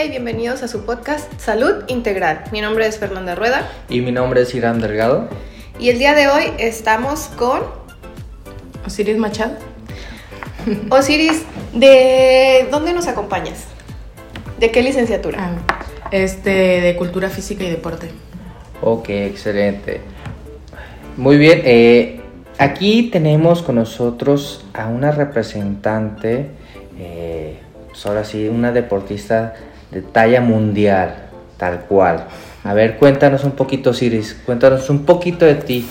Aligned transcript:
día 0.00 0.06
y 0.06 0.10
bienvenidos 0.10 0.62
a 0.62 0.68
su 0.68 0.86
podcast 0.86 1.30
Salud 1.38 1.84
Integral. 1.88 2.44
Mi 2.52 2.62
nombre 2.62 2.86
es 2.86 2.98
Fernanda 2.98 3.34
Rueda. 3.34 3.70
Y 3.90 4.00
mi 4.00 4.12
nombre 4.12 4.40
es 4.40 4.54
Irán 4.54 4.80
Delgado. 4.80 5.28
Y 5.78 5.90
el 5.90 5.98
día 5.98 6.14
de 6.14 6.26
hoy 6.28 6.44
estamos 6.58 7.24
con... 7.36 7.60
Osiris 8.86 9.18
Machado. 9.18 9.56
Osiris, 10.88 11.42
¿de 11.74 12.66
dónde 12.70 12.94
nos 12.94 13.08
acompañas? 13.08 13.66
¿De 14.58 14.70
qué 14.70 14.82
licenciatura? 14.82 15.38
Ah, 15.68 15.82
este, 16.12 16.80
de 16.80 16.96
Cultura 16.96 17.28
Física 17.28 17.64
y 17.64 17.70
Deporte. 17.70 18.10
Ok, 18.80 19.10
excelente. 19.10 20.00
Muy 21.18 21.36
bien, 21.36 21.60
eh, 21.64 22.22
aquí 22.56 23.10
tenemos 23.10 23.62
con 23.62 23.74
nosotros 23.74 24.64
a 24.72 24.86
una 24.86 25.10
representante, 25.10 26.46
eh, 26.98 27.58
pues 27.88 28.06
ahora 28.06 28.24
sí, 28.24 28.48
una 28.48 28.72
deportista 28.72 29.54
de 29.90 30.02
talla 30.02 30.40
mundial, 30.40 31.28
tal 31.56 31.80
cual. 31.80 32.26
A 32.64 32.74
ver, 32.74 32.96
cuéntanos 32.98 33.44
un 33.44 33.52
poquito, 33.52 33.92
Siris, 33.92 34.36
cuéntanos 34.44 34.90
un 34.90 35.04
poquito 35.04 35.44
de 35.44 35.54
ti. 35.54 35.88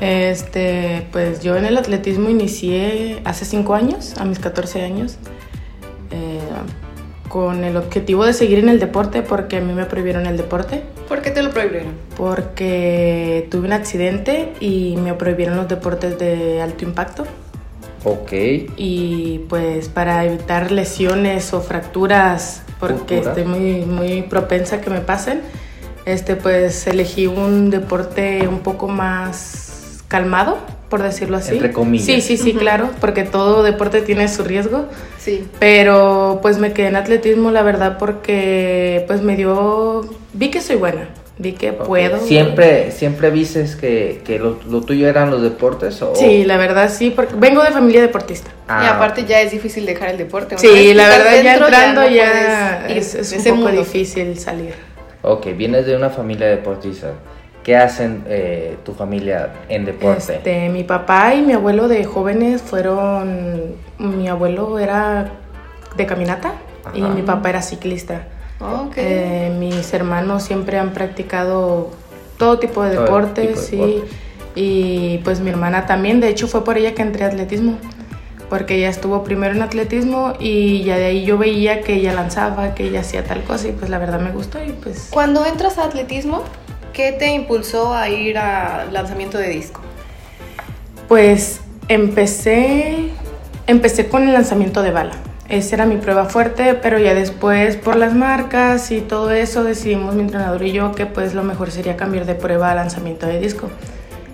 Este, 0.00 1.06
pues 1.12 1.42
yo 1.42 1.56
en 1.56 1.64
el 1.64 1.76
atletismo 1.76 2.30
inicié 2.30 3.20
hace 3.24 3.44
5 3.44 3.74
años, 3.74 4.14
a 4.18 4.24
mis 4.24 4.38
14 4.38 4.82
años, 4.82 5.16
eh, 6.10 6.38
con 7.28 7.64
el 7.64 7.76
objetivo 7.76 8.24
de 8.24 8.32
seguir 8.32 8.60
en 8.60 8.68
el 8.68 8.78
deporte 8.78 9.22
porque 9.22 9.58
a 9.58 9.60
mí 9.60 9.72
me 9.72 9.84
prohibieron 9.84 10.26
el 10.26 10.36
deporte. 10.36 10.82
¿Por 11.08 11.20
qué 11.20 11.30
te 11.30 11.42
lo 11.42 11.50
prohibieron? 11.50 11.92
Porque 12.16 13.46
tuve 13.50 13.66
un 13.66 13.72
accidente 13.72 14.52
y 14.60 14.96
me 14.96 15.14
prohibieron 15.14 15.56
los 15.56 15.68
deportes 15.68 16.18
de 16.18 16.62
alto 16.62 16.84
impacto. 16.84 17.26
Ok. 18.04 18.32
Y 18.76 19.44
pues 19.48 19.88
para 19.88 20.24
evitar 20.24 20.70
lesiones 20.70 21.52
o 21.52 21.60
fracturas, 21.60 22.62
porque 22.78 23.18
estoy 23.18 23.44
muy, 23.44 23.84
muy 23.84 24.22
propensa 24.22 24.76
a 24.76 24.80
que 24.80 24.90
me 24.90 25.00
pasen, 25.00 25.40
este, 26.04 26.36
pues 26.36 26.86
elegí 26.86 27.26
un 27.26 27.70
deporte 27.70 28.46
un 28.48 28.60
poco 28.60 28.88
más 28.88 30.02
calmado, 30.08 30.58
por 30.88 31.02
decirlo 31.02 31.36
así. 31.36 31.54
Entre 31.54 31.72
comillas. 31.72 32.06
Sí, 32.06 32.20
sí, 32.20 32.36
sí, 32.36 32.54
claro, 32.54 32.90
porque 33.00 33.24
todo 33.24 33.62
deporte 33.62 34.00
tiene 34.00 34.26
su 34.28 34.42
riesgo. 34.42 34.86
Sí. 35.18 35.46
Pero 35.58 36.38
pues 36.40 36.58
me 36.58 36.72
quedé 36.72 36.88
en 36.88 36.96
atletismo, 36.96 37.50
la 37.50 37.62
verdad, 37.62 37.98
porque 37.98 39.04
pues 39.06 39.22
me 39.22 39.36
dio... 39.36 40.08
Vi 40.32 40.50
que 40.50 40.60
soy 40.60 40.76
buena, 40.76 41.08
vi 41.38 41.52
que 41.52 41.70
ok. 41.70 41.86
puedo. 41.86 42.18
¿Siempre, 42.18 42.90
siempre 42.90 43.30
dices 43.30 43.76
que, 43.76 44.20
que 44.24 44.38
lo, 44.38 44.58
lo 44.68 44.80
tuyo 44.82 45.08
eran 45.08 45.30
los 45.30 45.42
deportes? 45.42 46.00
O... 46.02 46.14
Sí, 46.14 46.44
la 46.44 46.56
verdad 46.56 46.90
sí, 46.90 47.10
porque 47.10 47.34
vengo 47.36 47.62
de 47.62 47.70
familia 47.70 48.02
deportista. 48.02 48.50
Ah, 48.66 48.82
y 48.84 48.86
aparte 48.88 49.24
ya 49.24 49.40
es 49.40 49.50
difícil 49.52 49.86
dejar 49.86 50.10
el 50.10 50.18
deporte. 50.18 50.58
Sí, 50.58 50.92
la 50.94 51.08
verdad 51.08 51.42
ya 51.42 51.54
entrando 51.54 52.00
no 52.02 52.08
ya, 52.08 52.80
puedes 52.84 53.14
ir 53.14 53.20
es, 53.20 53.32
es 53.32 53.32
un 53.32 53.44
poco 53.44 53.56
mundo. 53.68 53.80
difícil 53.80 54.38
salir. 54.38 54.74
Ok, 55.22 55.46
vienes 55.56 55.86
de 55.86 55.96
una 55.96 56.10
familia 56.10 56.46
deportista. 56.48 57.12
¿Qué 57.62 57.76
hacen 57.76 58.24
eh, 58.28 58.76
tu 58.84 58.94
familia 58.94 59.50
en 59.68 59.84
deporte? 59.84 60.36
Este, 60.36 60.68
mi 60.70 60.84
papá 60.84 61.34
y 61.34 61.42
mi 61.42 61.52
abuelo 61.52 61.86
de 61.88 62.04
jóvenes 62.04 62.62
fueron, 62.62 63.74
mi 63.98 64.26
abuelo 64.28 64.78
era 64.78 65.32
de 65.96 66.06
caminata 66.06 66.52
y 66.94 67.02
Ajá. 67.02 67.12
mi 67.12 67.22
papá 67.22 67.50
era 67.50 67.60
ciclista. 67.60 68.22
Ok. 68.60 68.94
Eh, 68.96 69.54
mis 69.58 69.92
hermanos 69.94 70.42
siempre 70.42 70.78
han 70.78 70.92
practicado 70.92 71.90
todo 72.38 72.58
tipo 72.58 72.82
de 72.82 72.94
Todo 72.94 73.04
deportes, 73.04 73.46
tipo 73.46 73.60
de 73.60 73.66
sí. 73.66 73.76
deportes. 73.76 74.10
Y 74.54 75.18
pues 75.24 75.40
mi 75.40 75.50
hermana 75.50 75.86
también, 75.86 76.20
de 76.20 76.28
hecho 76.28 76.48
fue 76.48 76.64
por 76.64 76.78
ella 76.78 76.94
que 76.94 77.02
entré 77.02 77.24
a 77.24 77.28
atletismo, 77.28 77.78
porque 78.48 78.74
ella 78.76 78.88
estuvo 78.88 79.22
primero 79.22 79.54
en 79.54 79.62
atletismo 79.62 80.32
y 80.40 80.82
ya 80.82 80.96
de 80.96 81.04
ahí 81.06 81.24
yo 81.24 81.38
veía 81.38 81.82
que 81.82 81.94
ella 81.94 82.12
lanzaba, 82.12 82.74
que 82.74 82.88
ella 82.88 83.00
hacía 83.00 83.22
tal 83.22 83.44
cosa 83.44 83.68
y 83.68 83.72
pues 83.72 83.88
la 83.90 83.98
verdad 83.98 84.18
me 84.20 84.32
gustó 84.32 84.58
y 84.64 84.72
pues... 84.72 85.08
Cuando 85.10 85.46
entras 85.46 85.78
a 85.78 85.84
atletismo, 85.84 86.42
¿qué 86.92 87.12
te 87.12 87.30
impulsó 87.32 87.94
a 87.94 88.08
ir 88.08 88.38
al 88.38 88.92
lanzamiento 88.92 89.38
de 89.38 89.48
disco? 89.50 89.80
Pues 91.06 91.60
empecé, 91.86 93.10
empecé 93.68 94.08
con 94.08 94.26
el 94.26 94.32
lanzamiento 94.32 94.82
de 94.82 94.90
bala. 94.90 95.12
Esa 95.48 95.76
era 95.76 95.86
mi 95.86 95.96
prueba 95.96 96.26
fuerte, 96.26 96.74
pero 96.74 96.98
ya 96.98 97.14
después 97.14 97.76
por 97.76 97.96
las 97.96 98.14
marcas 98.14 98.90
y 98.90 99.00
todo 99.00 99.30
eso 99.30 99.64
decidimos 99.64 100.14
mi 100.14 100.20
entrenador 100.22 100.62
y 100.62 100.72
yo 100.72 100.92
que 100.92 101.06
pues 101.06 101.32
lo 101.32 101.42
mejor 101.42 101.70
sería 101.70 101.96
cambiar 101.96 102.26
de 102.26 102.34
prueba 102.34 102.70
a 102.70 102.74
lanzamiento 102.74 103.26
de 103.26 103.40
disco. 103.40 103.70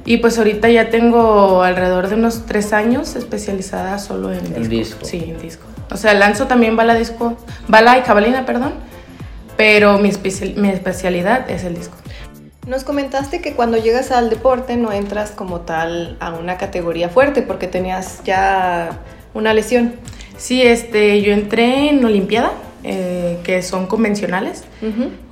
Y 0.05 0.17
pues 0.19 0.37
ahorita 0.39 0.69
ya 0.71 0.91
tengo 0.91 1.63
alrededor 1.63 2.09
de 2.09 2.17
unos 2.17 2.47
tres 2.47 2.73
años 2.73 3.15
especializada 3.15 3.99
solo 4.01 4.33
en 4.33 4.41
disco. 4.41 4.57
En 4.61 4.69
disco. 4.69 5.05
Sí, 5.05 5.25
en 5.29 5.41
disco. 5.41 5.65
O 5.91 5.97
sea, 5.97 6.15
lanzo 6.15 6.47
también 6.49 6.77
bala 6.77 6.95
disco, 6.97 7.37
bala 7.69 7.97
y 7.97 8.03
cabalina, 8.03 8.45
perdón, 8.45 8.73
pero 9.57 9.99
mi, 9.99 10.09
especial- 10.09 10.57
mi 10.57 10.69
especialidad 10.69 11.49
es 11.49 11.63
el 11.63 11.77
disco. 11.77 11.95
Nos 12.67 12.83
comentaste 12.83 13.41
que 13.41 13.53
cuando 13.55 13.77
llegas 13.77 14.11
al 14.11 14.31
deporte 14.31 14.77
no 14.77 14.91
entras 14.91 15.31
como 15.31 15.61
tal 15.61 16.17
a 16.19 16.33
una 16.33 16.57
categoría 16.59 17.09
fuerte 17.09 17.43
porque 17.43 17.69
tenías 17.69 18.21
ya 18.25 18.99
una 19.33 19.55
lesión. 19.55 19.95
Sí, 20.37 20.63
este, 20.63 21.23
yo 21.23 21.33
entré 21.33 21.91
en 21.91 22.05
Olimpiada, 22.05 22.53
eh, 22.83 23.39
que 23.45 23.63
son 23.63 23.87
convencionales. 23.87 24.65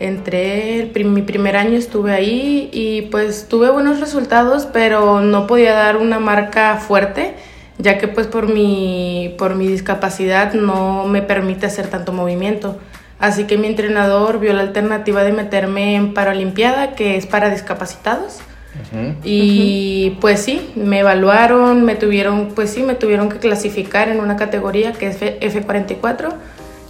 Entré, 0.01 0.81
el 0.81 0.91
prim- 0.91 1.13
mi 1.13 1.23
primer 1.23 1.57
año 1.57 1.77
estuve 1.77 2.13
ahí 2.13 2.71
y 2.73 3.03
pues 3.03 3.47
tuve 3.49 3.71
buenos 3.71 4.01
resultados, 4.01 4.67
pero 4.73 5.21
no 5.21 5.47
podía 5.47 5.75
dar 5.75 5.97
una 5.97 6.19
marca 6.19 6.77
fuerte, 6.77 7.35
ya 7.79 7.99
que 7.99 8.09
pues 8.09 8.27
por 8.27 8.49
mi, 8.53 9.35
por 9.39 9.55
mi 9.57 9.67
discapacidad 9.69 10.55
no 10.55 11.05
me 11.07 11.21
permite 11.23 11.67
hacer 11.67 11.89
tanto 11.89 12.13
movimiento. 12.13 12.79
Así 13.19 13.45
que 13.45 13.59
mi 13.59 13.67
entrenador 13.69 14.41
vio 14.41 14.53
la 14.53 14.63
alternativa 14.63 15.23
de 15.23 15.33
meterme 15.33 15.95
en 15.95 16.15
Paralimpiada, 16.15 16.95
que 16.95 17.17
es 17.17 17.27
para 17.27 17.51
discapacitados. 17.51 18.39
Ujú. 18.75 19.15
Y 19.25 20.17
pues 20.21 20.41
sí, 20.41 20.71
me 20.77 21.01
evaluaron, 21.01 21.85
me 21.85 21.95
tuvieron, 21.95 22.49
pues 22.55 22.71
sí, 22.71 22.83
me 22.83 22.95
tuvieron 22.95 23.29
que 23.29 23.39
clasificar 23.39 24.09
en 24.09 24.21
una 24.21 24.37
categoría 24.37 24.93
que 24.93 25.09
es 25.09 25.17
F- 25.21 25.39
F44, 25.41 26.33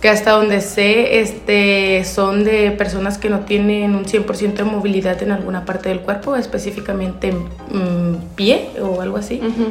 que 0.01 0.09
hasta 0.09 0.33
donde 0.33 0.61
sé, 0.61 1.21
este, 1.21 2.05
son 2.05 2.45
de 2.45 2.71
personas 2.73 3.19
que 3.19 3.31
no 3.31 3.41
tienen 3.41 3.95
un 3.95 4.05
100% 4.05 4.55
de 4.55 4.65
movilidad 4.65 5.23
en 5.23 5.33
alguna 5.33 5.65
parte 5.65 5.89
del 5.89 6.01
cuerpo, 6.01 6.37
específicamente 6.37 7.33
mm, 7.33 8.35
pie 8.37 8.71
o 8.81 9.01
algo 9.01 9.17
así. 9.17 9.41
Ujú. 9.45 9.71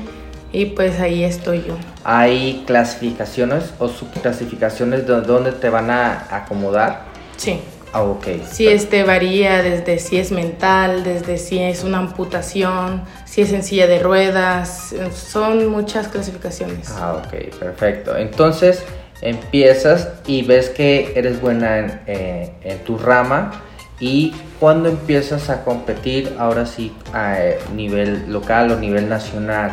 Y 0.54 0.66
pues 0.68 1.00
ahí 1.00 1.24
estoy 1.24 1.64
yo. 1.66 1.76
¿Hay 2.04 2.64
clasificaciones 2.68 3.74
o 3.80 3.88
subclasificaciones 3.88 5.08
de 5.08 5.22
dónde 5.22 5.54
te 5.54 5.70
van 5.70 5.90
a 5.90 6.28
acomodar? 6.30 7.04
Sí. 7.38 7.60
Ah, 7.94 8.03
ok. 8.03 8.28
Sí, 8.50 8.68
este 8.68 9.03
varía 9.03 9.62
desde 9.62 10.00
si 10.00 10.18
es 10.18 10.31
mental, 10.31 11.03
desde 11.03 11.38
si 11.38 11.59
es 11.59 11.84
una 11.84 11.97
amputación, 11.97 13.03
si 13.25 13.41
es 13.41 13.52
en 13.52 13.63
silla 13.63 13.88
de 13.88 14.00
ruedas, 14.00 14.94
eh, 14.94 15.09
son 15.13 15.68
muchas 15.68 16.07
clasificaciones. 16.07 16.90
Ah, 16.91 17.22
ok, 17.25 17.57
perfecto. 17.59 18.16
Entonces 18.16 18.84
empiezas 19.22 20.09
y 20.25 20.44
ves 20.44 20.69
que 20.69 21.13
eres 21.16 21.41
buena 21.41 21.79
en, 21.79 22.02
eh, 22.07 22.52
en 22.63 22.79
tu 22.79 22.97
rama 22.97 23.52
y 24.00 24.34
cuando 24.59 24.90
empiezas 24.90 25.50
a 25.50 25.63
competir, 25.63 26.35
ahora 26.40 26.66
sí, 26.66 26.91
a 27.13 27.40
eh, 27.40 27.59
nivel 27.75 28.31
local 28.31 28.72
o 28.72 28.78
nivel 28.78 29.08
nacional, 29.08 29.72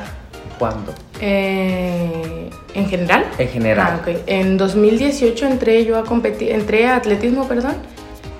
¿cuándo? 0.59 0.95
Eh, 1.21 2.51
en 2.75 2.89
general. 2.89 3.25
En 3.39 3.49
general. 3.49 3.87
Ah, 3.91 4.01
ok. 4.03 4.19
En 4.27 4.59
2018 4.59 5.47
entré 5.47 5.85
yo 5.87 5.99
a 5.99 6.05
competir, 6.05 6.53
entré 6.53 6.87
a 6.87 6.97
atletismo, 6.97 7.49
perdón, 7.49 7.77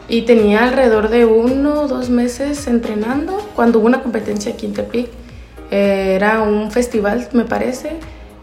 y 0.09 0.23
tenía 0.23 0.65
alrededor 0.65 1.09
de 1.11 1.25
uno 1.27 1.83
o 1.83 1.89
dos 1.89 2.09
meses 2.11 2.67
entrenando 2.67 3.37
cuando 3.55 3.79
hubo 3.79 3.87
una 3.87 4.03
competencia 4.03 4.53
aquí 4.53 4.67
en 4.67 4.73
Tepic. 4.73 5.09
Eh, 5.71 6.15
era 6.17 6.41
un 6.41 6.71
festival, 6.71 7.29
me 7.33 7.45
parece, 7.45 7.91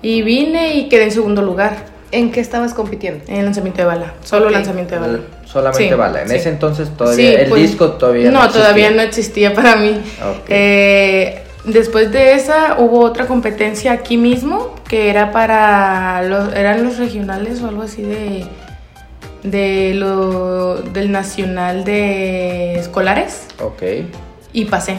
y 0.01 0.21
vine 0.21 0.75
y 0.75 0.89
quedé 0.89 1.06
en 1.06 1.12
segundo 1.12 1.41
lugar 1.41 1.94
¿En 2.12 2.31
qué 2.31 2.39
estabas 2.39 2.73
compitiendo? 2.73 3.23
en 3.27 3.44
lanzamiento 3.44 3.79
de 3.81 3.85
bala, 3.88 4.13
solo 4.23 4.45
Ok. 4.45 4.51
lanzamiento 4.53 4.94
de 4.94 5.01
bala. 5.01 5.19
Solamente 5.45 5.89
Sí, 5.89 5.95
bala. 5.95 6.21
En 6.21 6.29
sí. 6.29 6.35
ese 6.35 6.50
entonces 6.50 6.89
todavía 6.95 7.29
Sí, 7.29 7.35
el 7.35 7.50
pues, 7.50 7.62
disco 7.63 7.91
todavía 7.94 8.25
no 8.25 8.31
No, 8.31 8.45
existía. 8.45 8.62
todavía 8.62 8.91
no 8.91 9.01
existía 9.01 9.53
para 9.53 9.75
mí. 9.75 10.00
Eh, 10.47 11.41
después 11.65 12.12
de 12.12 12.33
esa 12.35 12.75
hubo 12.77 13.00
otra 13.01 13.25
competencia 13.25 13.91
aquí 13.91 14.17
mismo 14.17 14.75
que 14.88 15.09
era 15.09 15.31
para 15.31 16.21
los, 16.23 16.53
eran 16.53 16.83
los 16.85 16.97
regionales 17.00 17.62
o 17.63 17.67
algo 17.69 17.81
así 17.81 18.03
de 18.03 18.45
de 19.45 19.94
lo 19.94 20.75
del 20.81 21.12
nacional 21.12 21.83
de 21.83 22.75
escolares 22.75 23.47
Ok. 23.62 23.83
y 24.53 24.65
pasé. 24.65 24.97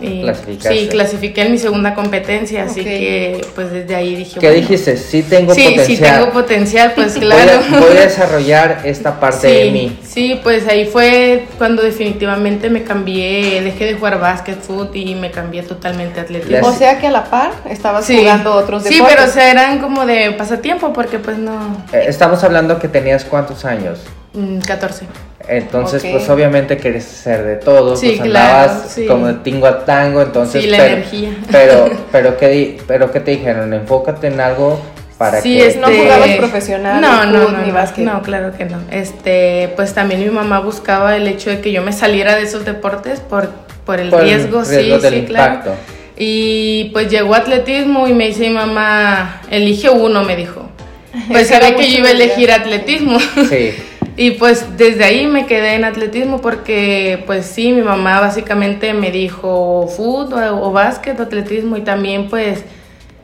Clasificaste. 0.00 0.78
sí, 0.80 0.88
clasifiqué 0.88 1.42
en 1.42 1.52
mi 1.52 1.58
segunda 1.58 1.94
competencia, 1.94 2.64
así 2.64 2.80
Ok. 2.80 2.86
que 2.86 3.46
pues 3.54 3.70
desde 3.70 3.94
ahí 3.94 4.14
dije 4.16 4.38
¿Qué 4.40 4.46
bueno, 4.48 4.60
dijiste? 4.62 4.96
Sí 4.96 5.22
tengo 5.22 5.54
sí, 5.54 5.62
potencial. 5.62 5.86
sí 5.86 5.96
tengo 6.02 6.30
potencial, 6.32 6.92
pues 6.94 7.14
Voy 7.14 7.24
claro. 7.26 7.52
a- 7.72 7.80
Voy 7.80 7.96
a, 7.96 8.00
desarrollar 8.04 8.80
esta 8.84 9.20
parte 9.20 9.48
sí, 9.48 9.54
de 9.54 9.70
mí. 9.70 9.98
Sí, 10.02 10.40
pues 10.42 10.66
ahí 10.68 10.86
fue 10.86 11.44
cuando 11.58 11.82
definitivamente 11.82 12.70
me 12.70 12.82
cambié, 12.82 13.60
dejé 13.62 13.86
de 13.86 13.94
jugar 13.94 14.20
básquet, 14.20 14.60
fútbol 14.60 14.90
y 14.94 15.14
me 15.14 15.30
cambié 15.30 15.62
totalmente 15.62 16.20
a 16.20 16.24
atletismo. 16.24 16.66
O 16.68 16.72
sea 16.72 16.98
que 16.98 17.06
a 17.06 17.10
la 17.10 17.24
par 17.24 17.52
estabas 17.70 18.04
Sí. 18.04 18.18
jugando 18.18 18.52
otros 18.54 18.82
Sí, 18.84 18.94
deportes. 18.94 19.16
pero 19.16 19.28
o 19.28 19.32
sea, 19.32 19.50
eran 19.50 19.78
como 19.78 20.04
de 20.06 20.32
pasatiempo 20.32 20.92
porque 20.92 21.18
pues 21.18 21.38
no... 21.38 21.84
Eh, 21.92 22.04
Estamos 22.08 22.42
hablando 22.44 22.78
que 22.78 22.88
tenías 22.88 23.24
cuántos 23.24 23.64
años. 23.64 24.00
Mm, 24.34 24.58
14. 24.58 25.06
Entonces, 25.46 26.02
pues 26.10 26.28
obviamente 26.30 26.78
querías 26.78 27.04
ser 27.04 27.44
de 27.44 27.56
todo, 27.56 27.96
Sí, 27.96 28.14
pues 28.16 28.30
claro, 28.30 28.62
andabas 28.72 28.90
sí. 28.92 29.06
como 29.06 29.26
de 29.26 29.34
tingo 29.34 29.66
a 29.66 29.84
tango, 29.84 30.22
entonces... 30.22 30.62
Sí, 30.64 30.70
la 30.70 30.78
pero, 30.78 30.94
energía. 30.96 31.30
Pero, 31.52 31.90
pero, 32.12 32.36
¿qué, 32.38 32.48
di- 32.48 32.76
pero 32.86 33.12
¿qué 33.12 33.20
te 33.20 33.32
dijeron? 33.32 33.72
Enfócate 33.74 34.28
en 34.28 34.40
algo 34.40 34.80
para 35.18 35.42
Sí, 35.42 35.58
que... 35.58 35.66
este- 35.66 35.80
No 35.80 35.88
jugabas 35.88 36.30
profesional, 36.36 37.00
No, 37.00 37.26
no, 37.26 37.50
no, 37.50 37.58
ni 37.58 37.68
no, 37.68 37.74
básquet. 37.74 38.04
no, 38.06 38.22
claro 38.22 38.56
que 38.56 38.64
no. 38.64 38.78
Este, 38.90 39.70
pues 39.76 39.92
también 39.92 40.20
mi 40.20 40.30
mamá 40.30 40.60
buscaba 40.60 41.14
el 41.14 41.28
hecho 41.28 41.50
de 41.50 41.60
que 41.60 41.72
yo 41.72 41.82
me 41.82 41.92
saliera 41.92 42.36
de 42.36 42.42
esos 42.44 42.64
deportes 42.64 43.20
por, 43.20 43.50
por 43.84 44.00
el 44.00 44.08
Por 44.08 44.20
el 44.22 44.26
riesgo, 44.30 44.64
sí, 44.64 44.76
del 44.76 45.00
sí, 45.02 45.24
claro. 45.26 45.52
impacto. 45.54 45.74
Y 46.16 46.90
pues 46.94 47.10
llegó 47.10 47.34
atletismo 47.34 48.08
y 48.08 48.14
me 48.14 48.28
dice 48.28 48.40
mi 48.48 48.50
mamá, 48.54 49.42
elige 49.50 49.90
uno, 49.90 50.24
me 50.24 50.36
dijo. 50.36 50.70
Pues 51.28 51.48
sabía 51.48 51.76
que 51.76 51.90
yo 51.90 51.98
iba 51.98 52.08
a 52.08 52.12
elegir 52.12 52.50
atletismo. 52.50 53.18
Sí, 53.48 53.72
Y 54.16 54.32
pues 54.32 54.76
desde 54.76 55.04
ahí 55.04 55.26
me 55.26 55.46
quedé 55.46 55.74
en 55.74 55.84
atletismo 55.84 56.40
porque 56.40 57.22
pues 57.26 57.46
sí, 57.46 57.72
mi 57.72 57.82
mamá 57.82 58.20
básicamente 58.20 58.94
me 58.94 59.10
dijo 59.10 59.88
fútbol 59.88 60.44
o, 60.44 60.68
o 60.68 60.72
básquet 60.72 61.18
o 61.18 61.24
atletismo 61.24 61.76
y 61.76 61.80
también 61.80 62.28
pues 62.28 62.62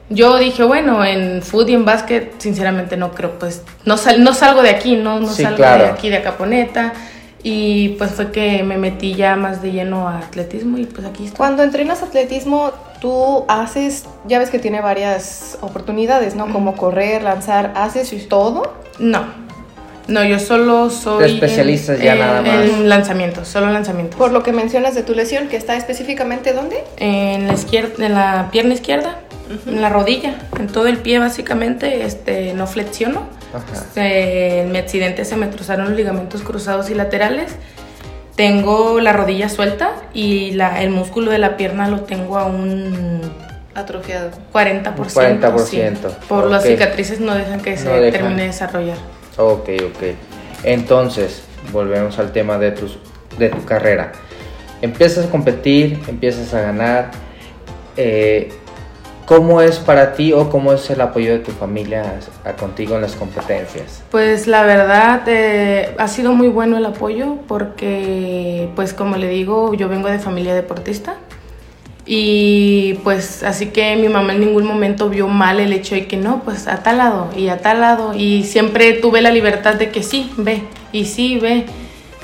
yo 0.08 0.36
dije, 0.38 0.64
bueno, 0.64 1.04
en 1.04 1.42
fútbol 1.42 1.70
y 1.70 1.74
en 1.74 1.84
básquet 1.84 2.34
sinceramente 2.40 2.96
no 2.96 3.12
creo, 3.12 3.38
pues 3.38 3.62
no, 3.84 3.96
sal- 3.96 4.24
no 4.24 4.34
salgo 4.34 4.62
de 4.62 4.70
aquí, 4.70 4.96
no, 4.96 5.20
no 5.20 5.28
Sí, 5.28 5.42
salgo 5.44 5.58
claro. 5.58 5.84
de 5.84 5.90
aquí 5.90 6.08
de 6.08 6.16
Acaponeta 6.16 6.92
y 7.44 7.90
pues 7.90 8.10
fue 8.10 8.32
que 8.32 8.64
me 8.64 8.76
metí 8.76 9.14
ya 9.14 9.36
más 9.36 9.62
de 9.62 9.70
lleno 9.70 10.08
a 10.08 10.18
atletismo 10.18 10.76
y 10.76 10.86
pues 10.86 11.06
aquí 11.06 11.26
estoy. 11.26 11.36
Cuando 11.36 11.62
entrenas 11.62 12.02
atletismo, 12.02 12.72
tú 13.00 13.44
haces, 13.46 14.06
ya 14.26 14.40
ves 14.40 14.50
que 14.50 14.58
tiene 14.58 14.80
varias 14.80 15.56
oportunidades, 15.60 16.34
¿no? 16.34 16.52
Como 16.52 16.74
correr, 16.74 17.22
lanzar, 17.22 17.72
¿haces 17.76 18.28
todo? 18.28 18.74
No, 18.98 19.24
no, 20.10 20.24
yo 20.24 20.38
solo 20.38 20.90
soy... 20.90 21.24
Te 21.24 21.34
especializas 21.34 22.00
ya 22.00 22.14
nada 22.14 22.42
más. 22.42 22.68
En 22.68 22.88
lanzamientos, 22.88 23.48
solo 23.48 23.70
lanzamientos. 23.70 24.18
Por 24.18 24.32
lo 24.32 24.42
que 24.42 24.52
mencionas 24.52 24.94
de 24.94 25.02
tu 25.02 25.14
lesión, 25.14 25.48
que 25.48 25.56
está 25.56 25.76
específicamente 25.76 26.52
¿dónde? 26.52 26.82
en 26.98 27.46
la 27.46 27.54
izquierda, 27.54 28.04
en 28.04 28.14
la 28.14 28.48
pierna 28.50 28.74
izquierda, 28.74 29.20
en 29.66 29.80
la 29.80 29.88
rodilla, 29.88 30.34
en 30.58 30.66
todo 30.66 30.86
el 30.86 30.98
pie 30.98 31.18
básicamente, 31.18 32.04
este, 32.04 32.52
no 32.54 32.66
flexiono. 32.66 33.28
Ajá. 33.54 33.64
Este, 33.72 34.60
en 34.62 34.72
mi 34.72 34.78
accidente 34.78 35.24
se 35.24 35.36
me 35.36 35.48
cruzaron 35.48 35.86
los 35.86 35.96
ligamentos 35.96 36.42
cruzados 36.42 36.90
y 36.90 36.94
laterales. 36.94 37.56
Tengo 38.36 39.00
la 39.00 39.12
rodilla 39.12 39.48
suelta 39.48 39.92
y 40.14 40.52
la, 40.52 40.82
el 40.82 40.90
músculo 40.90 41.30
de 41.30 41.38
la 41.38 41.56
pierna 41.56 41.88
lo 41.88 42.00
tengo 42.00 42.38
a 42.38 42.44
un 42.46 43.20
Atrofiado. 43.74 44.30
40%. 44.52 44.98
Un 44.98 45.40
40%, 45.40 45.64
sí. 45.64 45.80
Por 46.28 46.50
las 46.50 46.64
cicatrices 46.64 47.20
no 47.20 47.34
dejan 47.34 47.60
que 47.60 47.76
se 47.76 47.84
No 47.84 47.92
dejan. 47.92 48.10
termine 48.12 48.42
de 48.42 48.48
desarrollar. 48.48 48.96
Ok, 49.36 49.68
ok. 49.86 50.02
Entonces, 50.64 51.42
volvemos 51.72 52.18
al 52.18 52.32
tema 52.32 52.58
de, 52.58 52.72
tus, 52.72 52.98
de 53.38 53.48
tu 53.48 53.64
carrera. 53.64 54.12
Empiezas 54.82 55.26
a 55.26 55.30
competir, 55.30 55.98
empiezas 56.08 56.52
a 56.54 56.60
ganar. 56.62 57.10
eh, 57.96 58.52
¿Cómo 59.26 59.60
es 59.62 59.78
para 59.78 60.14
ti 60.14 60.32
o 60.32 60.50
cómo 60.50 60.72
es 60.72 60.90
el 60.90 61.00
apoyo 61.00 61.30
de 61.30 61.38
tu 61.38 61.52
familia 61.52 62.18
a- 62.44 62.52
contigo 62.54 62.96
en 62.96 63.02
las 63.02 63.14
competencias? 63.14 64.02
Pues 64.10 64.48
la 64.48 64.64
verdad 64.64 65.22
eh, 65.28 65.94
ha 65.98 66.08
sido 66.08 66.32
muy 66.32 66.48
bueno 66.48 66.76
el 66.78 66.84
apoyo 66.84 67.36
porque 67.46 68.68
pues 68.74 68.92
como 68.92 69.16
le 69.16 69.28
digo 69.28 69.72
yo 69.74 69.88
vengo 69.88 70.08
de 70.08 70.18
familia 70.18 70.52
deportista 70.52 71.14
y 72.12 72.94
pues 73.04 73.44
así 73.44 73.66
que 73.66 73.94
mi 73.94 74.08
mamá 74.08 74.32
en 74.32 74.40
ningún 74.40 74.64
momento 74.66 75.08
vio 75.08 75.28
mal 75.28 75.60
el 75.60 75.72
hecho 75.72 75.94
de 75.94 76.08
que 76.08 76.16
no 76.16 76.42
pues 76.44 76.66
a 76.66 76.82
tal 76.82 76.98
lado 76.98 77.30
y 77.36 77.46
a 77.50 77.58
tal 77.58 77.80
lado 77.82 78.14
y 78.16 78.42
siempre 78.42 78.94
tuve 78.94 79.20
la 79.22 79.30
libertad 79.30 79.74
de 79.76 79.90
que 79.90 80.02
sí 80.02 80.28
ve 80.36 80.64
y 80.90 81.04
sí 81.04 81.38
ve 81.38 81.66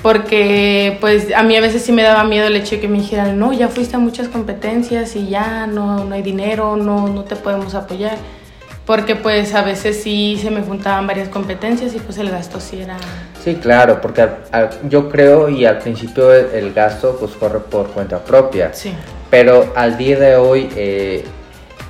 porque 0.03 0.99
pues 1.01 1.33
a 1.33 1.45
mí 1.45 1.57
a 1.57 1.61
veces 1.61 1.83
sí 1.83 1.93
me 1.93 2.03
daba 2.03 2.25
miedo 2.25 2.49
el 2.49 2.57
hecho 2.57 2.75
de 2.75 2.81
que 2.81 2.89
me 2.89 2.99
dijeran 2.99 3.39
no 3.39 3.53
ya 3.53 3.69
fuiste 3.69 3.95
a 3.95 4.01
muchas 4.01 4.27
competencias 4.27 5.15
y 5.15 5.29
ya 5.29 5.69
no 5.69 6.05
no 6.05 6.15
hay 6.17 6.23
dinero 6.23 6.75
no 6.77 7.07
no 7.07 7.23
te 7.23 7.37
podemos 7.37 7.77
apoyar 7.77 8.17
porque 8.87 9.15
pues 9.15 9.55
a 9.55 9.63
veces 9.63 10.03
sí 10.03 10.37
se 10.43 10.51
me 10.51 10.63
juntaban 10.63 11.07
varias 11.07 11.29
competencias 11.29 11.95
y 11.95 11.99
pues 11.99 12.19
el 12.19 12.31
gasto 12.31 12.59
sí 12.61 12.81
era... 12.81 12.97
Sí, 13.45 13.57
claro, 13.57 14.01
porque 14.01 14.23
al- 14.23 14.37
al- 14.53 14.71
yo 14.89 15.09
creo 15.09 15.49
y 15.49 15.65
al 15.65 15.79
principio 15.79 16.33
el, 16.33 16.47
el 16.55 16.73
gasto 16.73 17.17
pues 17.19 17.33
corre 17.33 17.59
por 17.59 17.89
cuenta 17.89 18.19
propia. 18.25 18.73
Sí. 18.73 18.93
Pero 19.31 19.73
al 19.77 19.99
día 19.99 20.19
de 20.19 20.37
hoy 20.37 20.69
eh, 20.77 21.25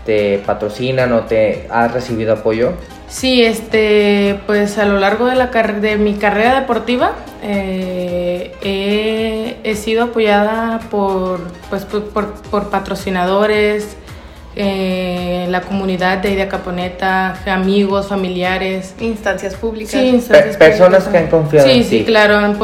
te 0.05 0.39
patrocinan 0.47 1.13
o 1.13 1.23
te 1.23 1.67
has 1.71 1.93
recibido 1.93 2.35
apoyo. 2.35 2.73
Sí, 3.09 3.45
este, 3.45 4.41
pues 4.47 4.79
a 4.79 4.85
lo 4.85 4.99
largo 4.99 5.27
de, 5.27 5.37
la 5.37 5.47
de 5.47 5.97
mi 5.97 6.15
carrera 6.15 6.61
deportiva 6.61 7.13
eh, 7.43 8.53
he, 9.63 9.75
sido 9.77 10.05
apoyada 10.05 10.81
por, 10.91 11.41
pues, 11.71 11.85
por- 11.85 12.33
por 12.33 12.71
patrocinadores, 12.71 13.97
eh, 14.59 15.47
la 15.51 15.61
comunidad 15.61 16.19
de 16.19 16.31
ahí 16.31 16.35
de 16.37 16.43
Acaponeta, 16.43 17.35
amigos, 17.47 18.09
familiares. 18.09 18.95
Instancias 19.01 19.55
públicas. 19.55 19.93
Sí, 19.93 20.09
instancias 20.09 20.57
Pe- 20.57 20.65
personas 20.71 21.05
públicas 21.05 21.09
que 21.13 21.19
han 21.19 21.27
confiado 21.31 21.69
Sí, 21.69 21.75
en 21.75 21.85
sí, 21.85 21.99
ti. 21.99 22.05
claro, 22.07 22.37
han, 22.39 22.57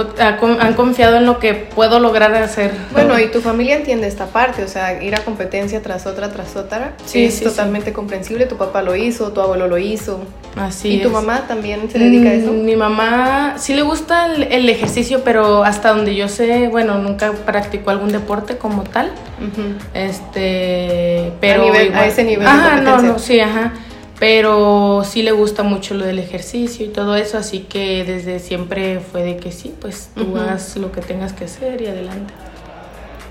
han 0.60 0.74
confiado 0.74 1.16
en 1.16 1.26
lo 1.26 1.38
que 1.38 1.52
puedo 1.54 2.00
lograr 2.00 2.34
hacer. 2.34 2.72
Bueno, 2.92 3.18
y 3.18 3.26
tu 3.28 3.40
familia 3.42 3.76
entiende 3.76 4.06
esta 4.08 4.26
parte, 4.26 4.64
o 4.64 4.68
sea, 4.68 5.02
ir 5.02 5.14
a 5.14 5.18
competencia 5.20 5.82
tras 5.82 6.06
otra, 6.06 6.30
tras 6.30 6.56
otra, 6.56 6.94
Sí, 7.04 7.26
es 7.26 7.34
sí, 7.34 7.44
totalmente 7.44 7.92
comprensible. 7.92 8.46
Tu 8.46 8.56
papá 8.56 8.82
lo 8.82 8.96
hizo, 8.96 9.30
tu 9.32 9.40
abuelo 9.42 9.68
lo 9.68 9.76
hizo. 9.78 10.20
Así 10.56 10.94
¿Y 10.96 10.98
tu 11.02 11.08
es. 11.08 11.14
mamá 11.14 11.44
también 11.46 11.90
se 11.90 11.98
dedica 11.98 12.30
a 12.30 12.34
eso? 12.34 12.52
Mm, 12.52 12.64
Mi 12.64 12.76
mamá 12.76 13.54
sí 13.58 13.74
le 13.74 13.82
gusta 13.82 14.26
el, 14.34 14.44
el 14.44 14.68
ejercicio, 14.68 15.22
pero 15.24 15.62
hasta 15.64 15.90
donde 15.90 16.14
yo 16.14 16.28
sé, 16.28 16.68
bueno, 16.68 16.98
nunca 16.98 17.32
practicó 17.44 17.90
algún 17.90 18.12
deporte 18.12 18.56
como 18.56 18.82
tal. 18.82 19.10
Ujú. 19.42 19.62
Este, 19.94 21.32
pero 21.40 21.62
nivel- 21.64 21.94
a 21.94 22.06
ese 22.06 22.24
nivel 22.24 22.44
de 22.44 22.50
Ajá, 22.50 22.80
no, 22.80 22.92
competencia. 22.92 23.12
no, 23.12 23.18
sí, 23.18 23.40
ajá. 23.40 23.72
Pero 24.18 25.02
sí 25.04 25.22
le 25.22 25.32
gusta 25.32 25.64
mucho 25.64 25.94
lo 25.94 26.04
del 26.06 26.20
ejercicio 26.20 26.86
y 26.86 26.90
todo 26.90 27.16
eso, 27.16 27.38
así 27.38 27.60
que 27.68 28.04
desde 28.04 28.38
siempre 28.38 29.00
fue 29.00 29.22
de 29.24 29.36
que 29.36 29.50
sí, 29.50 29.74
pues 29.80 30.10
tú 30.14 30.22
Ujú. 30.34 30.38
haz 30.38 30.76
lo 30.76 30.92
que 30.92 31.00
tengas 31.00 31.32
que 31.32 31.46
hacer 31.46 31.80
y 31.82 31.86
adelante. 31.86 32.32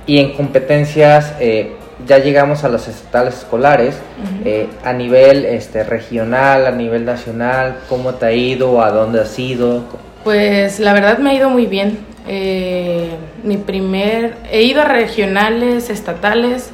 Y 0.06 0.18
en 0.20 0.34
competencias, 0.34 1.34
eh, 1.40 1.72
ya 2.06 2.18
llegamos 2.18 2.64
a 2.66 2.70
las 2.70 2.88
estatales 2.90 3.36
escolares, 3.36 3.96
Ujú. 3.96 4.42
eh, 4.44 4.68
a 4.84 4.92
nivel 4.92 5.46
este, 5.46 5.84
regional, 5.86 6.66
a 6.68 6.72
nivel 6.72 7.06
nacional, 7.06 7.78
¿cómo 7.88 8.16
te 8.16 8.26
ha 8.26 8.32
ido? 8.34 8.82
¿A 8.84 8.92
dónde 8.92 9.22
has 9.22 9.38
ido? 9.40 9.84
Pues 10.26 10.80
la 10.82 10.92
verdad 10.94 11.20
me 11.20 11.30
ha 11.30 11.34
ido 11.36 11.50
muy 11.50 11.68
bien. 11.68 12.00
Eh, 12.28 13.16
mi 13.44 13.58
primer, 13.58 14.38
he 14.52 14.64
ido 14.64 14.82
a 14.82 14.86
regionales, 14.86 15.90
estatales, 15.90 16.70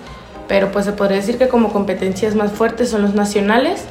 pero 0.47 0.71
pues 0.71 0.85
se 0.85 0.93
podría 0.93 1.17
decir 1.17 1.37
que 1.37 1.47
como 1.47 1.71
competencias 1.71 2.35
más 2.35 2.51
fuertes 2.51 2.89
son 2.89 3.01
los 3.01 3.13
nacionales. 3.13 3.85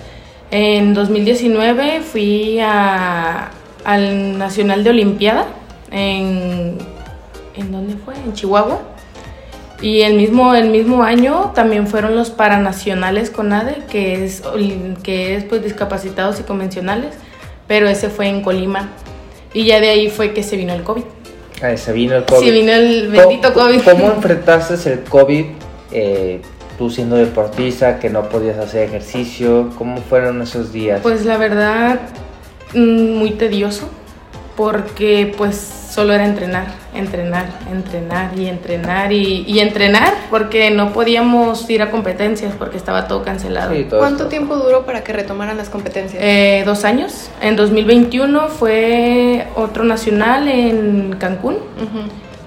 En 0.51 0.95
2019 0.95 2.01
fui 2.01 2.61
a, 2.61 3.51
al 3.85 4.39
Nacional 4.39 4.85
de 4.85 4.91
Olimpiada 4.91 5.47
en, 5.91 6.79
¿en 7.55 7.73
dónde 7.73 7.97
fue? 7.97 8.15
En 8.15 8.33
Chihuahua. 8.33 8.81
Y 9.81 10.03
el 10.03 10.15
mismo, 10.15 10.55
el 10.55 10.71
mismo 10.71 11.03
año 11.03 11.53
también 11.55 11.87
fueron 11.87 12.17
los 12.17 12.31
paranacionales 12.31 13.31
con 13.31 13.53
ADE, 13.53 13.83
que 13.91 14.25
es, 14.25 14.43
que 15.03 15.37
es 15.37 15.45
pues 15.45 15.63
discapacitados 15.63 16.41
y 16.41 16.45
convencionales, 16.45 17.15
pero 17.67 17.87
ese 17.87 18.09
fue 18.09 18.29
en 18.29 18.43
Colima. 18.43 18.89
Y 19.53 19.65
ya 19.65 19.81
de 19.81 19.91
ahí 19.91 20.09
fue 20.09 20.33
que 20.33 20.43
se 20.43 20.57
vino 20.57 20.73
el 20.73 20.83
COVID. 20.83 21.05
Se 21.77 21.93
vino 21.93 22.17
el 22.17 22.25
COVID. 22.25 22.41
Sí, 22.47 22.51
vino 22.51 22.73
el 22.73 23.09
bendito 23.09 23.53
¿Cómo- 23.55 23.67
COVID. 23.67 23.81
¿Cómo 23.83 24.13
enfrentaste 24.17 24.93
el 24.93 25.01
COVID? 25.05 25.45
eh, 25.93 26.41
tú 26.77 26.91
siendo 26.91 27.17
deportista, 27.17 27.99
que 27.99 28.11
no 28.11 28.29
podías 28.29 28.59
hacer 28.59 28.83
ejercicio, 28.89 29.71
¿cómo 29.79 29.97
fueron 30.03 30.43
esos 30.43 30.73
días? 30.73 31.01
Pues 31.03 31.25
la 31.25 31.39
verdad, 31.39 32.01
mm, 32.75 33.15
muy 33.17 33.31
tedioso, 33.31 33.89
porque 34.57 35.35
pues 35.37 35.87
solo 35.91 36.13
era 36.13 36.25
entrenar, 36.25 36.67
entrenar, 36.95 37.47
entrenar 37.71 38.39
y 38.39 38.47
entrenar 38.47 39.13
y, 39.13 39.45
y 39.47 39.61
entrenar, 39.61 40.15
porque 40.31 40.71
no 40.71 40.93
podíamos 40.93 41.69
ir 41.71 41.83
a 41.83 41.91
competencias 41.91 42.55
porque 42.59 42.77
estaba 42.77 43.07
todo 43.09 43.23
cancelado. 43.23 43.73
Sí, 43.75 43.85
todo 43.85 44.01
¿Cuánto 44.01 44.25
esto. 44.25 44.29
tiempo 44.29 44.57
duró 44.57 44.85
para 44.85 45.05
que 45.05 45.13
retomaran 45.13 45.57
las 45.57 45.69
competencias? 45.69 46.23
Eh, 46.23 46.63
dos 46.67 46.85
años. 46.85 47.31
En 47.41 47.57
2021 47.57 48.49
fue 48.49 49.47
otro 49.55 49.85
nacional 49.85 50.49
en 50.49 51.17
Cancún 51.19 51.57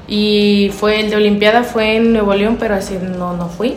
y 0.08 0.72
fue 0.74 1.00
el 1.00 1.10
de 1.10 1.16
Olimpiada 1.16 1.63
fue 1.63 1.96
en 1.98 2.13
Nuevo 2.13 2.34
León, 2.34 2.58
pero 2.60 2.75
así 2.75 2.98
no, 3.01 3.36
no 3.36 3.48
fui. 3.48 3.75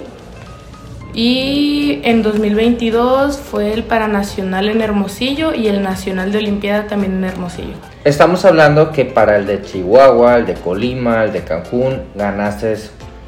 Y 1.15 1.72
en 2.05 2.23
2022 2.23 3.39
fue 3.39 3.73
el 3.73 3.83
Paranacional 3.83 4.69
en 4.69 4.81
Hermosillo 4.83 5.55
y 5.55 5.67
el 5.69 5.83
Nacional 5.83 6.31
de 6.33 6.39
Olimpiada 6.39 6.87
también 6.87 7.15
en 7.15 7.25
Hermosillo. 7.25 7.75
Estamos 8.05 8.45
hablando 8.45 8.93
que 8.93 9.05
para 9.05 9.37
el 9.37 9.47
de 9.47 9.62
Chihuahua, 9.62 10.37
el 10.39 10.47
de 10.47 10.55
Colima, 10.55 11.25
el 11.25 11.33
de 11.33 11.43
Cancún, 11.43 12.03
ganaste 12.15 12.77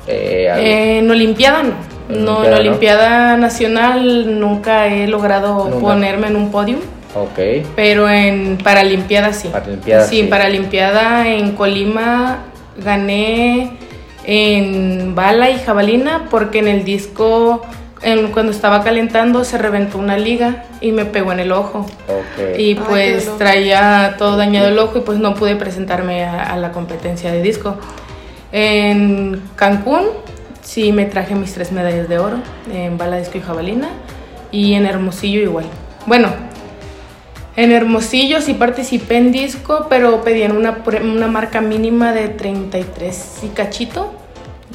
eh, 0.07 0.51
algo. 0.51 0.67
En 0.67 1.11
Olimpiada 1.11 1.63
no. 1.63 1.75
En 2.09 2.25
No, 2.25 2.33
Olimpiada, 2.39 2.57
en. 2.61 2.67
Olimpiada 2.69 3.37
Nacional 3.37 4.39
nunca 4.41 4.87
he 4.89 5.07
logrado 5.07 5.65
Nunca. 5.69 5.81
ponerme 5.81 6.27
en 6.29 6.37
un 6.37 6.51
podium. 6.51 6.81
Ok. 7.15 7.65
Pero 7.77 8.09
en 8.09 8.59
Paralimpiada 8.63 9.33
sí. 9.33 9.49
Paralimpiada, 9.49 10.05
sí. 10.07 10.21
sí. 10.23 10.27
Paralimpiada 10.29 11.29
en 11.29 11.53
Colima 11.53 12.39
gané 12.77 13.79
en 14.27 15.15
bala 15.15 15.51
y 15.51 15.59
jabalina 15.59 16.27
porque 16.31 16.59
en 16.59 16.69
el 16.69 16.85
disco, 16.85 17.63
en- 18.05 18.31
cuando 18.33 18.53
estaba 18.53 18.85
calentando, 18.85 19.45
se 19.45 19.59
reventó 19.59 19.99
una 19.99 20.17
liga 20.19 20.65
y 20.81 20.93
me 20.93 21.05
pegó 21.05 21.33
en 21.33 21.41
el 21.41 21.53
ojo. 21.53 21.87
Y 22.59 22.75
pues 22.77 23.37
traía 23.39 24.15
todo 24.19 24.37
dañado 24.37 24.69
el 24.69 24.79
ojo 24.79 24.99
y 24.99 25.01
pues 25.03 25.19
no 25.19 25.35
pude 25.35 25.57
presentarme 25.57 26.25
a, 26.25 26.43
a 26.53 26.57
la 26.57 26.71
competencia 26.73 27.33
de 27.33 27.43
disco. 27.43 27.77
En 28.53 29.43
Cancún 29.57 30.03
sí 30.63 30.93
me 30.93 31.07
traje 31.07 31.35
mis 31.35 31.53
tres 31.55 31.73
medallas 31.73 32.09
de 32.09 32.19
oro 32.19 32.37
en 32.73 32.97
bala, 32.99 33.17
disco 33.19 33.39
y 33.39 33.41
jabalina. 33.41 33.89
Y 34.53 34.75
en 34.75 34.87
Hermosillo 34.87 35.41
igual. 35.41 35.65
Bueno, 36.07 36.29
en 37.57 37.73
Hermosillo 37.73 38.41
sí 38.41 38.55
participé 38.55 39.17
en 39.17 39.33
disco, 39.33 39.87
pero 39.89 40.23
pedían 40.23 40.57
una, 40.57 40.79
una 41.03 41.27
marca 41.27 41.61
mínima 41.61 42.13
de 42.13 42.29
33 42.29 43.41
y 43.45 43.49
cachito. 43.49 44.13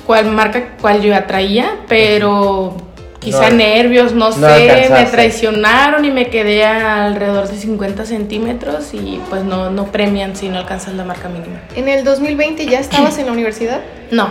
Cual 0.05 0.25
marca 0.31 0.75
cual 0.81 1.01
yo 1.01 1.09
ya 1.09 1.27
traía, 1.27 1.77
pero 1.87 2.75
quizá 3.19 3.49
No- 3.49 3.57
nervios, 3.57 4.13
no, 4.13 4.29
no 4.29 4.31
sé, 4.31 4.87
me 4.91 5.05
traicionaron 5.05 6.05
y 6.05 6.11
me 6.11 6.29
quedé 6.29 6.65
alrededor 6.65 7.47
de 7.47 7.57
50 7.57 8.05
centímetros 8.05 8.93
y 8.93 9.19
pues 9.29 9.43
no, 9.43 9.69
no 9.69 9.91
premian 9.91 10.35
si 10.35 10.49
no 10.49 10.57
alcanzas 10.57 10.93
la 10.93 11.03
marca 11.03 11.29
mínima. 11.29 11.61
¿En 11.75 11.89
el 11.89 12.03
2020 12.03 12.65
ya 12.65 12.79
estabas 12.79 13.17
en 13.17 13.25
la 13.27 13.31
universidad? 13.33 13.81
No, 14.11 14.27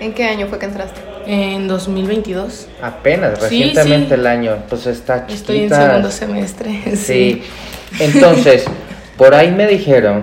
¿En 0.00 0.14
qué 0.14 0.24
año 0.24 0.48
fue 0.48 0.58
que 0.58 0.66
entraste? 0.66 1.00
en 1.26 1.68
2022 1.68 2.66
Apenas, 2.82 3.40
recientemente 3.40 4.08
sí. 4.08 4.14
el 4.14 4.26
año. 4.26 4.56
Pues 4.68 4.86
está 4.88 5.26
chiquita. 5.26 5.34
estoy 5.34 5.58
en 5.62 5.68
segundo 5.70 6.10
semestre. 6.10 6.80
Sí. 6.96 7.42
Entonces, 8.00 8.64
por 9.16 9.34
ahí 9.34 9.52
me 9.52 9.66
dijeron 9.68 10.22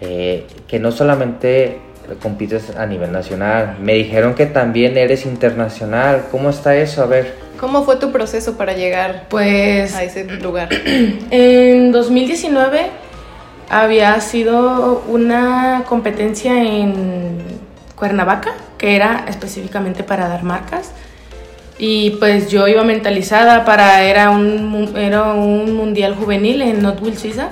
eh, 0.00 0.46
que 0.66 0.78
no 0.78 0.92
solamente 0.92 1.80
compites 2.22 2.74
a 2.76 2.86
nivel 2.86 3.12
nacional, 3.12 3.76
me 3.82 3.92
dijeron 3.94 4.34
que 4.34 4.46
también 4.46 4.96
eres 4.96 5.26
internacional. 5.26 6.24
¿Cómo 6.30 6.48
está 6.48 6.74
eso? 6.76 7.02
A 7.02 7.06
ver. 7.06 7.34
¿Cómo 7.58 7.82
fue 7.82 7.96
tu 7.96 8.12
proceso 8.12 8.56
para 8.56 8.74
llegar 8.74 9.26
Pues 9.28 9.94
a 9.94 10.04
ese 10.04 10.24
lugar? 10.42 10.68
En 11.30 11.90
2019 11.90 12.90
había 13.68 14.20
sido 14.20 15.02
una 15.08 15.84
competencia 15.88 16.62
en 16.62 17.38
Cuernavaca, 17.96 18.54
que 18.78 18.94
era 18.94 19.24
específicamente 19.28 20.04
para 20.04 20.28
dar 20.28 20.44
marcas. 20.44 20.92
Y 21.78 22.10
pues 22.12 22.48
yo 22.50 22.66
iba 22.66 22.82
mentalizada 22.84 23.64
para, 23.64 24.02
era 24.02 24.30
un, 24.30 24.94
era 24.96 25.32
un 25.32 25.74
mundial 25.74 26.14
juvenil 26.14 26.62
en 26.62 26.82
Notwil, 26.82 27.18
Suiza, 27.18 27.50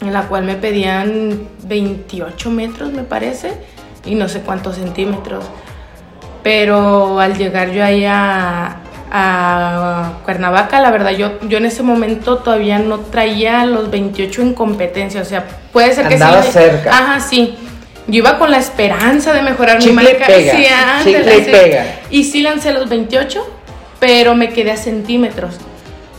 en 0.00 0.12
la 0.12 0.28
cual 0.28 0.44
me 0.44 0.56
pedían 0.56 1.46
28 1.64 2.50
metros, 2.50 2.92
me 2.92 3.02
parece, 3.02 3.52
y 4.04 4.14
no 4.14 4.28
sé 4.28 4.40
cuántos 4.40 4.76
centímetros. 4.76 5.44
Pero 6.42 7.20
al 7.20 7.36
llegar 7.36 7.70
yo 7.70 7.84
ahí 7.84 8.06
a, 8.06 8.80
a 9.10 10.12
Cuernavaca, 10.24 10.80
la 10.80 10.90
verdad, 10.90 11.10
yo, 11.10 11.38
yo 11.48 11.58
en 11.58 11.66
ese 11.66 11.82
momento 11.82 12.38
todavía 12.38 12.78
no 12.78 13.00
traía 13.00 13.64
los 13.66 13.90
28 13.90 14.42
en 14.42 14.54
competencia. 14.54 15.20
O 15.20 15.24
sea, 15.24 15.46
puede 15.72 15.92
ser 15.94 16.08
que 16.08 16.16
sí. 16.18 16.24
cerca. 16.52 16.90
Ajá, 16.90 17.20
sí. 17.20 17.56
Yo 18.06 18.18
iba 18.18 18.38
con 18.38 18.50
la 18.50 18.58
esperanza 18.58 19.32
de 19.32 19.42
mejorar 19.42 19.78
Chicle 19.78 20.02
mi 20.02 20.08
marca. 20.08 20.24
y 20.24 20.44
pega, 20.44 20.56
Sí, 20.56 20.66
ándale, 20.66 21.18
chicle 21.18 21.38
y 21.38 21.44
sí. 21.44 21.50
pega. 21.50 21.84
Y 22.10 22.24
sí 22.24 22.42
lancé 22.42 22.72
los 22.72 22.88
28, 22.88 23.46
pero 23.98 24.34
me 24.34 24.50
quedé 24.50 24.72
a 24.72 24.76
centímetros. 24.76 25.54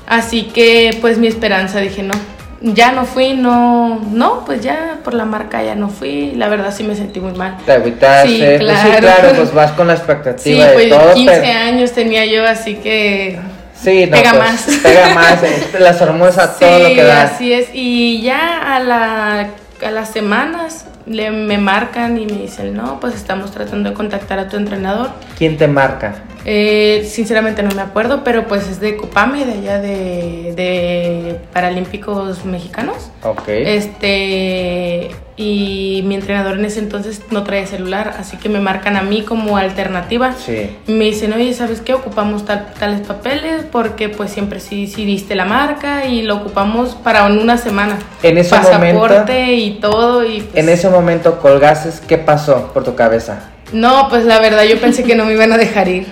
Así 0.07 0.43
que, 0.43 0.97
pues 1.01 1.17
mi 1.17 1.27
esperanza, 1.27 1.79
dije, 1.79 2.03
no, 2.03 2.13
ya 2.61 2.91
no 2.91 3.05
fui, 3.05 3.33
no, 3.33 3.99
no, 4.11 4.45
pues 4.45 4.61
ya 4.61 4.97
por 5.03 5.13
la 5.13 5.25
marca 5.25 5.63
ya 5.63 5.75
no 5.75 5.89
fui. 5.89 6.33
La 6.35 6.47
verdad 6.47 6.73
sí 6.75 6.83
me 6.83 6.95
sentí 6.95 7.19
muy 7.19 7.33
mal. 7.33 7.57
Te 7.65 7.71
agüitaste. 7.73 8.27
Sí, 8.29 8.65
Pues 8.65 8.79
sí, 8.79 8.87
claro. 8.87 8.99
claro, 8.99 9.29
pues 9.35 9.53
vas 9.53 9.71
con 9.71 9.87
la 9.87 9.95
Sí, 9.95 10.01
expectativa 10.01 10.65
de 10.67 10.73
pues 10.73 10.89
todo. 10.89 11.13
15 11.13 11.39
pero- 11.41 11.59
años 11.59 11.91
tenía 11.91 12.25
yo, 12.25 12.45
así 12.45 12.75
que 12.75 13.39
Sí, 13.73 14.05
no, 14.05 14.15
Pega 14.15 14.29
pues, 14.31 14.39
más. 14.43 14.67
Pega 14.83 15.09
más. 15.15 15.43
eh, 15.43 15.67
Las 15.79 15.99
hormonas 16.01 16.37
a 16.37 16.53
todo 16.59 16.79
lo 16.79 16.87
sí, 16.89 16.93
que 16.95 17.03
da. 17.03 17.23
así 17.23 17.51
es. 17.53 17.69
Y 17.73 18.21
ya 18.21 18.75
a, 18.75 18.79
la, 18.79 19.47
a 19.83 19.91
las 19.91 20.09
semanas 20.09 20.85
le, 21.05 21.31
me 21.31 21.57
marcan 21.57 22.17
y 22.17 22.25
me 22.25 22.33
dicen, 22.43 22.75
no, 22.75 22.99
pues 22.99 23.15
estamos 23.15 23.51
tratando 23.51 23.89
de 23.89 23.95
contactar 23.95 24.39
a 24.39 24.47
tu 24.49 24.57
entrenador. 24.57 25.09
¿Quién 25.37 25.57
te 25.57 25.67
marca? 25.67 26.15
Eh, 26.43 27.07
sinceramente 27.07 27.61
no 27.61 27.69
me 27.75 27.81
acuerdo, 27.83 28.23
pero 28.23 28.47
pues 28.47 28.67
es 28.67 28.79
de 28.79 28.97
Copame, 28.97 29.45
de 29.45 29.51
allá 29.53 29.79
de, 29.79 30.53
de 30.55 31.39
Paralímpicos 31.53 32.45
Mexicanos. 32.45 33.11
Ok. 33.23 33.43
Este, 33.47 35.11
y 35.37 36.03
mi 36.05 36.15
entrenador 36.15 36.57
en 36.59 36.65
ese 36.65 36.79
entonces 36.79 37.21
no 37.31 37.43
traía 37.43 37.65
celular, 37.65 38.15
así 38.19 38.37
que 38.37 38.49
me 38.49 38.59
marcan 38.59 38.95
a 38.97 39.01
mí 39.01 39.21
como 39.23 39.57
alternativa. 39.57 40.33
Sí. 40.33 40.69
Me 40.87 41.05
dicen, 41.05 41.33
oye, 41.33 41.53
¿sabes 41.53 41.81
qué? 41.81 41.93
Ocupamos 41.93 42.45
tal- 42.45 42.73
tales 42.79 43.01
papeles 43.01 43.63
porque 43.71 44.09
pues 44.09 44.31
siempre 44.31 44.59
sí, 44.59 44.87
sí 44.87 45.05
diste 45.05 45.35
la 45.35 45.45
marca 45.45 46.05
y 46.05 46.21
lo 46.23 46.37
ocupamos 46.37 46.95
para 46.95 47.25
una 47.25 47.57
semana. 47.57 47.97
En 48.23 48.37
ese 48.37 48.49
Pasaporte 48.51 48.93
momento- 48.93 49.33
y 49.33 49.77
todo. 49.79 50.25
Y 50.25 50.41
pues, 50.41 50.63
En 50.63 50.69
ese 50.69 50.89
momento 50.91 51.39
colgaste, 51.39 51.89
¿qué 52.07 52.17
pasó 52.17 52.71
por 52.73 52.83
tu 52.83 52.95
cabeza? 52.95 53.49
No, 53.73 54.07
pues 54.09 54.25
la 54.25 54.39
verdad 54.39 54.63
yo 54.63 54.79
pensé 54.79 55.03
que 55.03 55.15
no 55.15 55.25
me 55.25 55.33
iban 55.33 55.51
a 55.51 55.57
dejar 55.57 55.87
ir. 55.87 56.07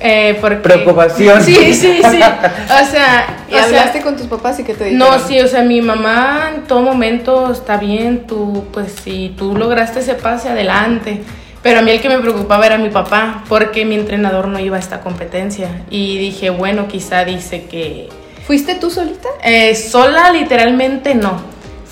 Eh, 0.00 0.36
porque... 0.40 0.56
Preocupación. 0.56 1.42
Sí, 1.42 1.54
sí, 1.72 1.74
sí. 1.74 2.00
O 2.02 2.10
sea, 2.10 3.26
¿Y 3.48 3.54
o 3.54 3.56
sea, 3.56 3.64
hablaste 3.64 4.02
con 4.02 4.16
tus 4.16 4.26
papás 4.26 4.58
y 4.60 4.64
qué 4.64 4.74
te 4.74 4.84
dijeron? 4.84 5.08
No, 5.08 5.18
sí, 5.18 5.40
o 5.40 5.48
sea, 5.48 5.62
mi 5.62 5.80
mamá 5.80 6.50
en 6.54 6.62
todo 6.64 6.82
momento 6.82 7.50
está 7.50 7.78
bien, 7.78 8.26
tú, 8.26 8.66
pues 8.72 8.92
si 9.02 9.34
tú 9.38 9.56
lograste 9.56 10.00
ese 10.00 10.14
pase, 10.14 10.50
adelante. 10.50 11.22
Pero 11.62 11.78
a 11.78 11.82
mí 11.82 11.90
el 11.90 12.02
que 12.02 12.10
me 12.10 12.18
preocupaba 12.18 12.66
era 12.66 12.76
mi 12.76 12.90
papá, 12.90 13.44
porque 13.48 13.86
mi 13.86 13.94
entrenador 13.94 14.48
no 14.48 14.58
iba 14.58 14.76
a 14.76 14.80
esta 14.80 15.00
competencia. 15.00 15.84
Y 15.88 16.18
dije, 16.18 16.50
bueno, 16.50 16.86
quizá 16.88 17.24
dice 17.24 17.64
que... 17.64 18.10
¿Fuiste 18.46 18.74
tú 18.74 18.90
solita? 18.90 19.28
eh, 19.42 19.74
sola, 19.74 20.30
literalmente 20.30 21.14
no. 21.14 21.40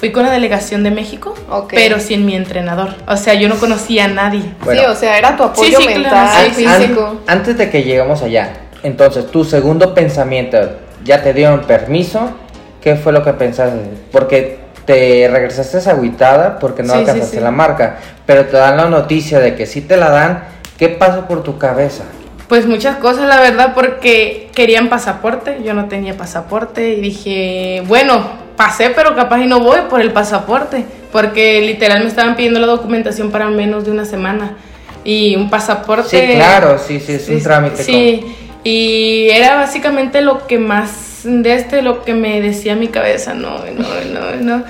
Fui 0.03 0.11
con 0.11 0.25
la 0.25 0.33
delegación 0.33 0.83
de 0.83 0.91
México, 0.91 1.33
Ok. 1.49 1.75
pero 1.77 2.01
sin 2.01 2.27
mi 2.27 2.35
entrenador. 2.35 2.89
O 3.07 3.17
sea, 3.17 3.35
yo 3.35 3.49
no 3.49 3.55
conocía 3.55 4.07
a 4.07 4.09
nadie. 4.09 4.43
Bueno. 4.65 4.81
sí, 4.81 4.87
o 4.89 4.97
sea, 4.97 5.17
era 5.17 5.37
tu 5.37 5.45
apoyo 5.45 5.79
Sí, 5.79 5.85
sí, 5.87 5.95
claro, 5.95 6.17
mental, 6.17 6.47
sí, 6.49 6.55
sí, 6.57 6.65
An- 6.67 6.83
físico. 6.83 7.17
antes 7.29 7.57
de 7.57 7.71
que 7.71 7.85
lleguemos 7.85 8.21
allá, 8.21 8.53
entonces, 8.83 9.29
tu 9.31 9.45
segundo 9.45 9.95
pensamiento, 9.95 10.59
¿ya 11.05 11.23
te 11.23 11.33
dieron 11.33 11.61
permiso? 11.61 12.33
¿Qué 12.81 12.97
fue 12.97 13.13
lo 13.13 13.23
que 13.23 13.33
pensaste? 13.35 13.79
Porque 14.11 14.59
te 14.87 15.29
regresaste 15.31 15.89
agüitada 15.89 16.59
porque 16.59 16.83
no 16.83 16.95
alcanzaste 16.95 17.37
sí. 17.37 17.41
la 17.41 17.53
marca, 17.53 17.99
pero 18.27 18.47
te 18.47 18.57
dan 18.57 18.79
la 18.79 18.87
noticia 18.87 19.39
de 19.39 19.55
que 19.55 19.67
si 19.67 19.83
te 19.83 19.97
la 19.97 20.11
dan, 20.11 20.43
¿qué 20.79 20.89
pasa 20.89 21.29
por 21.29 21.45
tu 21.45 21.59
cabeza? 21.59 22.03
Pues 22.49 22.67
muchas 22.67 22.97
cosas, 22.97 23.29
la 23.29 23.41
verdad, 23.41 23.73
porque 23.73 24.51
querían 24.53 24.89
pasaporte, 24.89 25.61
yo 25.65 25.75
no 25.75 25.85
tenía 25.87 26.17
pasaporte 26.17 26.89
y 26.91 27.01
dije, 27.01 27.85
bueno, 27.87 28.42
pasé, 28.67 28.91
pero 28.91 29.15
capaz 29.17 29.41
y 29.41 29.47
no 29.47 29.61
voy 29.61 29.81
por 29.91 30.01
el 30.01 30.13
pasaporte, 30.13 30.85
porque 31.11 31.61
literal 31.63 32.03
me 32.03 32.09
estaban 32.09 32.37
pidiendo 32.37 32.61
la 32.61 32.67
documentación 32.69 33.31
para 33.31 33.49
menos 33.49 33.85
de 33.85 33.91
una 33.91 34.05
semana 34.05 34.57
y 35.05 35.35
un 35.37 35.51
pasaporte. 35.51 36.09
Sí, 36.29 36.35
claro, 36.37 36.79
sí, 36.79 37.01
sí, 37.01 37.13
es 37.15 37.29
un 37.29 37.39
Sí, 37.39 37.43
trámite. 37.43 37.83
Sí, 37.83 38.25
y 38.65 39.29
era 39.31 39.57
básicamente 39.57 40.21
lo 40.21 40.47
que 40.47 40.59
más 40.59 41.21
de 41.25 41.55
este, 41.55 41.83
lo 41.83 42.05
que 42.05 42.15
me 42.15 42.41
decía 42.41 42.77
mi 42.77 42.89
cabeza, 42.89 43.35
no, 43.35 43.59
no, 43.77 43.89
no, 44.13 44.37
no. 44.41 44.65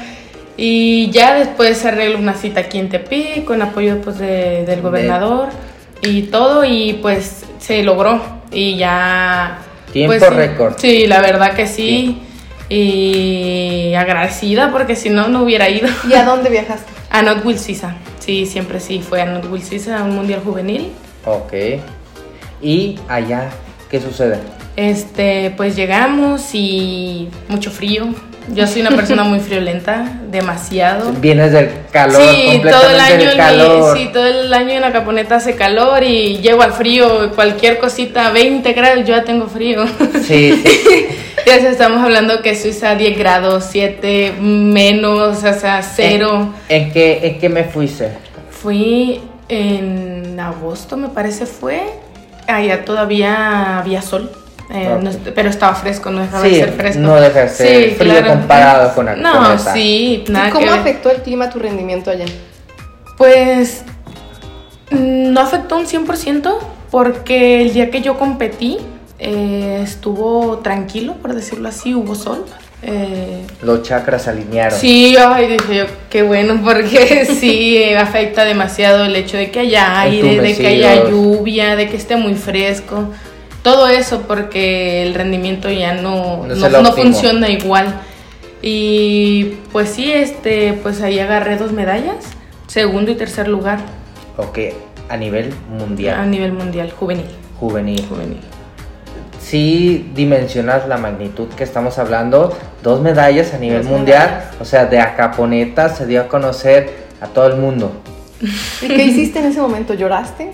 Y 0.56 1.11
ya 1.11 1.34
después 1.34 1.78
se 1.78 1.88
arregló 1.88 2.18
una 2.18 2.34
cita 2.34 2.61
aquí 2.61 2.78
en 2.78 2.88
Tepic 2.88 3.44
con 3.44 3.61
apoyo 3.62 4.00
pues, 4.02 4.18
de- 4.18 4.64
del 4.66 4.80
gobernador 4.82 5.49
y 6.02 6.22
todo 6.22 6.64
y 6.64 6.94
pues 7.02 7.44
se 7.58 7.82
logró 7.82 8.20
y 8.50 8.76
ya... 8.76 9.58
Tiempo 9.92 10.14
pues, 10.18 10.22
sí, 10.22 10.34
récord. 10.34 10.75
Sí, 10.78 11.06
la 11.06 11.20
verdad 11.20 11.54
que 11.54 11.66
sí. 11.66 12.22
Y 12.69 13.95
agradecida 13.95 14.71
porque 14.73 14.97
si 14.97 15.11
no, 15.11 15.28
no 15.28 15.42
hubiera 15.42 15.69
ido. 15.69 15.88
¿Y 16.09 16.14
a 16.14 16.25
dónde 16.25 16.50
viajaste? 16.50 16.90
A 17.11 17.23
Notwil 17.23 17.59
Suiza. 17.59 17.95
Sí, 18.19 18.47
siempre 18.47 18.81
sí, 18.81 19.00
fue 19.07 19.21
a 19.21 19.26
Notwil 19.26 19.62
Suiza, 19.62 19.99
a 19.99 20.04
un 20.04 20.14
mundial 20.14 20.40
juvenil. 20.45 20.92
Ok. 21.25 21.52
Y 22.62 22.99
allá, 23.09 23.50
¿qué 23.90 24.00
sucede? 24.00 24.38
Este, 24.76 25.52
pues 25.57 25.76
llegamos 25.76 26.50
y 26.54 27.28
mucho 27.49 27.71
frío. 27.71 28.07
Yo 28.54 28.66
soy 28.66 28.81
una 28.81 28.90
persona 28.90 29.23
muy 29.25 29.38
friolenta, 29.49 30.21
demasiado. 30.31 31.12
Vienes 31.12 31.52
del 31.52 31.71
calor, 31.92 32.21
sí, 32.35 32.61
todo 32.62 32.88
el 32.90 32.99
año 33.00 33.31
mi- 33.31 33.37
calor. 33.37 33.97
sí, 33.99 34.09
todo 34.12 34.26
el 34.26 34.52
año 34.52 34.71
en 34.71 34.81
la 34.81 34.92
caponeta 34.92 35.37
hace 35.37 35.54
calor 35.54 36.02
y 36.02 36.38
llego 36.38 36.62
al 36.62 36.73
frío, 36.73 37.31
cualquier 37.35 37.78
cosita, 37.78 38.31
20 38.31 38.73
grados, 38.73 38.99
yo 39.00 39.14
ya 39.16 39.23
tengo 39.25 39.47
frío. 39.47 39.85
Sí, 40.26 40.61
sí. 40.64 41.07
ya 41.46 41.56
estamos 41.56 42.02
hablando 42.02 42.42
que 42.42 42.54
Suiza 42.56 42.94
10 42.94 43.18
grados, 43.18 43.64
7 43.70 44.34
menos, 44.40 45.42
o 45.44 45.54
sea, 45.54 45.82
cero. 45.82 46.52
¿En, 46.68 46.82
en 46.84 46.92
qué, 46.92 47.20
¿En 47.26 47.38
qué 47.38 47.49
me 47.49 47.64
fuiste? 47.64 48.11
Fui 48.50 49.20
en 49.49 50.38
agosto, 50.38 50.96
me 50.96 51.08
parece 51.08 51.46
fue. 51.46 51.82
Allá 52.46 52.84
todavía 52.84 53.78
había 53.78 54.02
sol. 54.02 54.30
eh, 54.72 54.88
Ok. 54.96 55.02
no 55.02 55.11
pero 55.34 55.49
estaba 55.50 55.75
fresco, 55.75 56.11
no 56.11 56.20
dejaba 56.22 56.44
Sí, 56.44 56.50
de 56.50 56.56
ser 56.61 56.72
fresco. 56.72 57.00
no 57.02 57.20
deja 57.20 57.40
de 57.42 57.49
ser 57.49 57.90
frío 57.94 58.26
comparado 58.26 58.94
con 58.94 59.06
la 59.06 59.16
No, 59.16 59.32
Cuneta. 59.32 59.72
sí, 59.75 60.25
nada 60.28 60.49
¿Y 60.49 60.50
cómo 60.50 60.66
que 60.66 60.72
afectó 60.72 61.11
el 61.11 61.18
clima 61.22 61.50
tu 61.50 61.58
rendimiento 61.58 62.11
allá? 62.11 62.25
Pues 63.18 63.84
no 64.90 65.40
afectó 65.40 65.76
un 65.76 65.87
100% 65.87 66.54
porque 66.90 67.62
el 67.62 67.72
día 67.75 67.90
que 67.90 68.00
yo 68.02 68.18
competí 68.18 68.78
eh, 69.25 69.81
estuvo 69.83 70.59
tranquilo, 70.59 71.14
por 71.14 71.35
decirlo 71.35 71.69
así, 71.69 71.95
hubo 71.95 72.14
sol. 72.17 72.45
Eh, 72.83 73.47
Los 73.62 73.83
chakras 73.85 74.26
alinearon. 74.26 74.76
sí, 74.76 75.14
ay, 75.17 75.47
dije 75.47 75.75
yo, 75.76 75.85
qué 76.11 76.25
bueno, 76.25 76.61
porque 76.64 77.25
sí 77.41 77.76
eh, 77.76 77.97
afecta 77.97 78.45
demasiado 78.45 79.05
el 79.05 79.14
hecho 79.14 79.37
de 79.37 79.52
que 79.52 79.61
haya 79.61 80.00
aire, 80.00 80.41
de 80.41 80.57
que 80.57 80.67
haya 80.67 81.09
lluvia, 81.09 81.76
de 81.76 81.88
que 81.88 81.97
esté 81.97 82.17
muy 82.17 82.35
fresco. 82.35 83.05
Todo 83.62 83.87
eso 83.87 84.23
porque 84.26 85.05
el 85.05 85.14
rendimiento 85.14 85.71
ya 85.71 85.95
no, 85.95 86.45
No 86.49 86.69
no, 86.83 86.93
funciona 86.93 87.49
igual. 87.49 87.95
Y 88.61 89.55
pues 89.71 89.91
sí, 89.91 90.12
este, 90.12 90.73
pues 90.83 91.00
ahí 91.02 91.21
agarré 91.21 91.57
dos 91.57 91.71
medallas, 91.71 92.25
segundo 92.67 93.11
y 93.12 93.14
tercer 93.14 93.47
lugar 93.49 93.79
Ok, 94.37 94.59
a 95.09 95.17
nivel 95.17 95.52
a 95.52 95.79
mundial, 95.79 96.31
nivel 96.31 96.52
mundial, 96.52 96.91
juvenil. 96.91 97.26
juvenil. 97.61 98.05
juvenil. 98.09 98.38
Sí 99.42 100.11
dimensionas 100.14 100.87
la 100.88 100.96
magnitud 100.96 101.49
que 101.49 101.64
estamos 101.64 101.99
hablando. 101.99 102.56
Dos 102.82 103.00
medallas 103.00 103.52
a 103.54 103.58
nivel 103.58 103.82
Dos 103.82 103.90
mundial. 103.90 104.28
medallas. 104.28 104.54
O 104.61 104.64
sea, 104.64 104.87
de 104.87 105.00
Acaponeta 105.00 105.88
se 105.88 106.06
dio 106.06 106.22
a 106.22 106.28
conocer 106.28 106.90
a 107.20 107.26
todo 107.26 107.49
el 107.49 107.56
mundo. 107.56 107.92
¿Y 108.82 108.88
qué 108.88 109.04
hiciste 109.04 109.40
en 109.40 109.46
ese 109.46 109.61
momento? 109.61 109.94
¿Lloraste? 109.94 110.52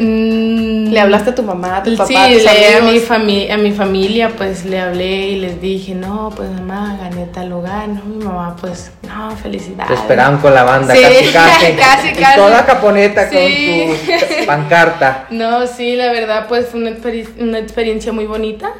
Mm, 0.00 0.90
¿Le 0.90 1.00
hablaste 1.00 1.30
a 1.30 1.34
tu 1.34 1.42
mamá, 1.42 1.76
a 1.76 1.82
tu 1.82 1.94
papá, 1.96 2.06
sí, 2.08 2.16
a 2.16 2.28
tus 2.32 2.42
le- 2.44 2.48
a, 2.76 2.80
mi 2.80 2.88
amigos? 2.88 3.08
fami- 3.08 3.50
a 3.50 3.56
mi 3.58 3.72
familia 3.72 4.30
pues 4.36 4.64
le 4.64 4.80
hablé 4.80 5.28
y 5.28 5.36
les 5.40 5.60
dije, 5.60 5.94
no, 5.94 6.30
pues 6.34 6.48
mamá, 6.50 6.96
gané 6.98 7.26
tal 7.26 7.50
lugar, 7.50 7.88
no, 7.88 8.02
mi 8.06 8.24
mamá 8.24 8.56
pues, 8.58 8.90
no, 9.06 9.36
felicidades. 9.36 9.88
Te 9.88 9.94
esperaban 9.94 10.38
con 10.38 10.54
la 10.54 10.64
banda, 10.64 10.94
Sí, 10.94 11.02
casi 11.02 11.24
casi. 11.32 11.72
casi, 11.76 12.08
Y 12.08 12.12
casi. 12.22 12.36
toda 12.36 12.58
Acaponeta 12.60 13.28
Sí. 13.28 13.84
con 13.86 14.28
tu 14.40 14.46
pancarta. 14.46 15.26
No, 15.30 15.66
sí, 15.66 15.94
la 15.94 16.10
verdad 16.10 16.46
pues 16.48 16.66
fue 16.68 16.80
una, 16.80 16.90
experi- 16.90 17.28
una 17.38 17.58
experiencia 17.58 18.12
muy 18.12 18.24
bonita, 18.24 18.72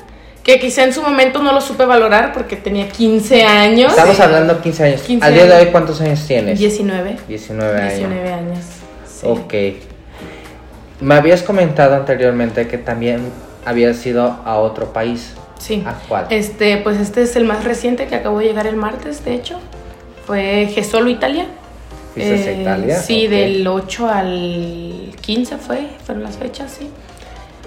que 0.42 0.58
quizá 0.58 0.82
en 0.84 0.94
su 0.94 1.02
momento 1.02 1.42
no 1.42 1.52
lo 1.52 1.60
supe 1.60 1.84
valorar 1.84 2.32
porque 2.32 2.56
tenía 2.56 2.88
15 2.88 3.44
años. 3.44 3.90
Estamos 3.92 4.18
hablando 4.18 4.60
15 4.62 4.84
años. 4.84 5.02
15 5.02 5.26
Al 5.26 5.34
día 5.34 5.44
de 5.44 5.56
hoy, 5.60 5.66
¿cuántos 5.66 6.00
años 6.00 6.24
tienes? 6.26 6.58
19. 6.58 7.16
19 7.28 7.80
años. 7.80 7.94
19 7.98 8.32
años. 8.32 8.58
sí. 9.06 9.26
Ok. 9.26 9.54
Me 11.02 11.14
habías 11.16 11.42
comentado 11.42 11.94
anteriormente 11.96 12.66
que 12.68 12.78
también 12.78 13.20
habías 13.66 14.04
ido 14.06 14.38
a 14.44 14.56
otro 14.58 14.92
país. 14.92 15.34
Sí. 15.58 15.82
¿A 15.86 15.94
cuál? 16.08 16.26
Este, 16.30 16.76
pues 16.78 16.98
este 16.98 17.22
es 17.22 17.36
el 17.36 17.44
más 17.44 17.64
reciente 17.64 18.06
que 18.06 18.14
acabó 18.14 18.38
de 18.38 18.46
llegar 18.46 18.66
el 18.66 18.76
martes, 18.76 19.24
de 19.24 19.34
hecho. 19.34 19.58
Fue 20.26 20.68
Gesolo, 20.72 21.10
Italia. 21.10 21.46
¿Fuiste 22.14 22.32
a 22.32 22.36
Eh, 22.52 22.60
Italia? 22.62 22.96
Sí, 22.98 23.26
del 23.26 23.66
8 23.66 24.08
al 24.08 25.12
15 25.20 25.56
fue, 25.58 25.88
fueron 26.04 26.22
las 26.24 26.36
fechas, 26.36 26.76
sí. 26.78 26.88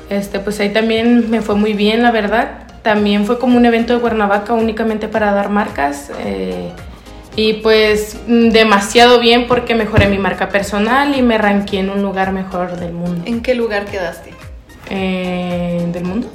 Este, 0.10 0.40
pues 0.40 0.60
ahí 0.60 0.70
también 0.70 1.30
me 1.30 1.42
fue 1.42 1.56
muy 1.56 1.74
bien, 1.74 2.04
la 2.04 2.12
verdad. 2.12 2.60
También 2.84 3.26
fue 3.26 3.40
como 3.40 3.58
un 3.58 3.66
evento 3.66 3.94
de 3.94 4.00
Cuernavaca 4.00 4.54
únicamente 4.54 5.08
para 5.08 5.32
dar 5.34 5.50
marcas. 5.50 6.12
eh, 6.20 6.70
y 7.36 7.54
pues 7.54 8.18
mm, 8.28 8.50
demasiado 8.50 9.20
bien 9.20 9.48
porque 9.48 9.76
mejoré 9.76 10.08
mi 10.08 10.18
marca 10.18 10.50
personal 10.50 11.16
y 11.18 11.22
me 11.22 11.38
ranqué 11.38 11.80
en 11.80 11.90
un 11.90 12.02
lugar 12.02 12.32
mejor 12.32 12.78
del 12.78 12.94
mundo. 12.94 13.24
¿En 13.26 13.42
qué 13.42 13.56
lugar 13.56 13.86
quedaste? 13.86 14.32
Eh, 14.90 15.86
¿Del 15.92 16.04
mundo? 16.06 16.30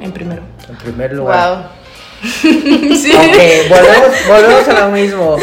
En 0.00 0.12
primero. 0.12 0.42
En 0.68 0.76
primer 0.76 1.14
lugar. 1.14 1.48
Wow. 1.48 1.64
sí. 2.40 3.12
Ok, 3.12 3.68
volvemos, 3.68 4.26
volvemos 4.28 4.68
a 4.68 4.80
lo 4.80 4.92
mismo. 4.92 5.36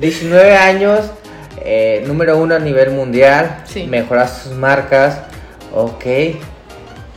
19 0.00 0.56
años, 0.56 1.00
eh, 1.64 2.04
número 2.06 2.38
uno 2.38 2.54
a 2.54 2.58
nivel 2.58 2.90
mundial. 2.90 3.62
Sí. 3.64 3.84
Mejoras 3.84 4.44
tus 4.44 4.52
marcas. 4.52 5.20
Ok. 5.74 6.04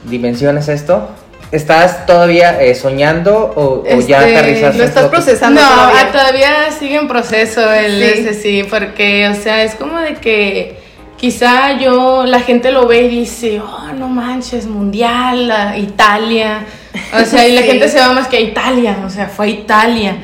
¿Dimensiones 0.03 0.67
esto? 0.67 1.09
¿Estás 1.51 2.05
todavía 2.05 2.61
eh, 2.61 2.73
soñando 2.75 3.35
o, 3.55 3.83
o 3.83 3.99
ya 4.01 4.19
Este, 4.25 4.37
aterrizaste? 4.37 4.77
lo 4.77 4.83
estás 4.85 5.05
procesando 5.09 5.59
No, 5.61 5.67
todavía. 5.67 6.01
ah, 6.01 6.11
todavía 6.11 6.49
sigue 6.77 6.95
en 6.95 7.07
proceso 7.09 7.71
el 7.73 8.01
Sí. 8.01 8.19
ese 8.21 8.33
sí, 8.33 8.63
porque, 8.69 9.27
o 9.27 9.35
sea, 9.35 9.61
es 9.63 9.75
como 9.75 9.99
de 9.99 10.15
que 10.15 10.77
quizá 11.17 11.77
yo, 11.77 12.23
la 12.25 12.39
gente 12.39 12.71
lo 12.71 12.87
ve 12.87 13.01
y 13.03 13.07
dice, 13.09 13.59
oh, 13.59 13.91
no 13.93 14.07
manches, 14.07 14.65
mundial, 14.65 15.51
a 15.51 15.77
Italia. 15.77 16.65
O 17.21 17.25
sea, 17.25 17.45
y 17.47 17.51
la 17.51 17.61
Sí. 17.63 17.67
gente 17.67 17.89
se 17.89 17.99
va 17.99 18.13
más 18.13 18.27
que 18.29 18.37
a 18.37 18.41
Italia, 18.41 18.97
o 19.05 19.09
sea, 19.09 19.27
fue 19.27 19.47
a 19.47 19.49
Italia. 19.49 20.15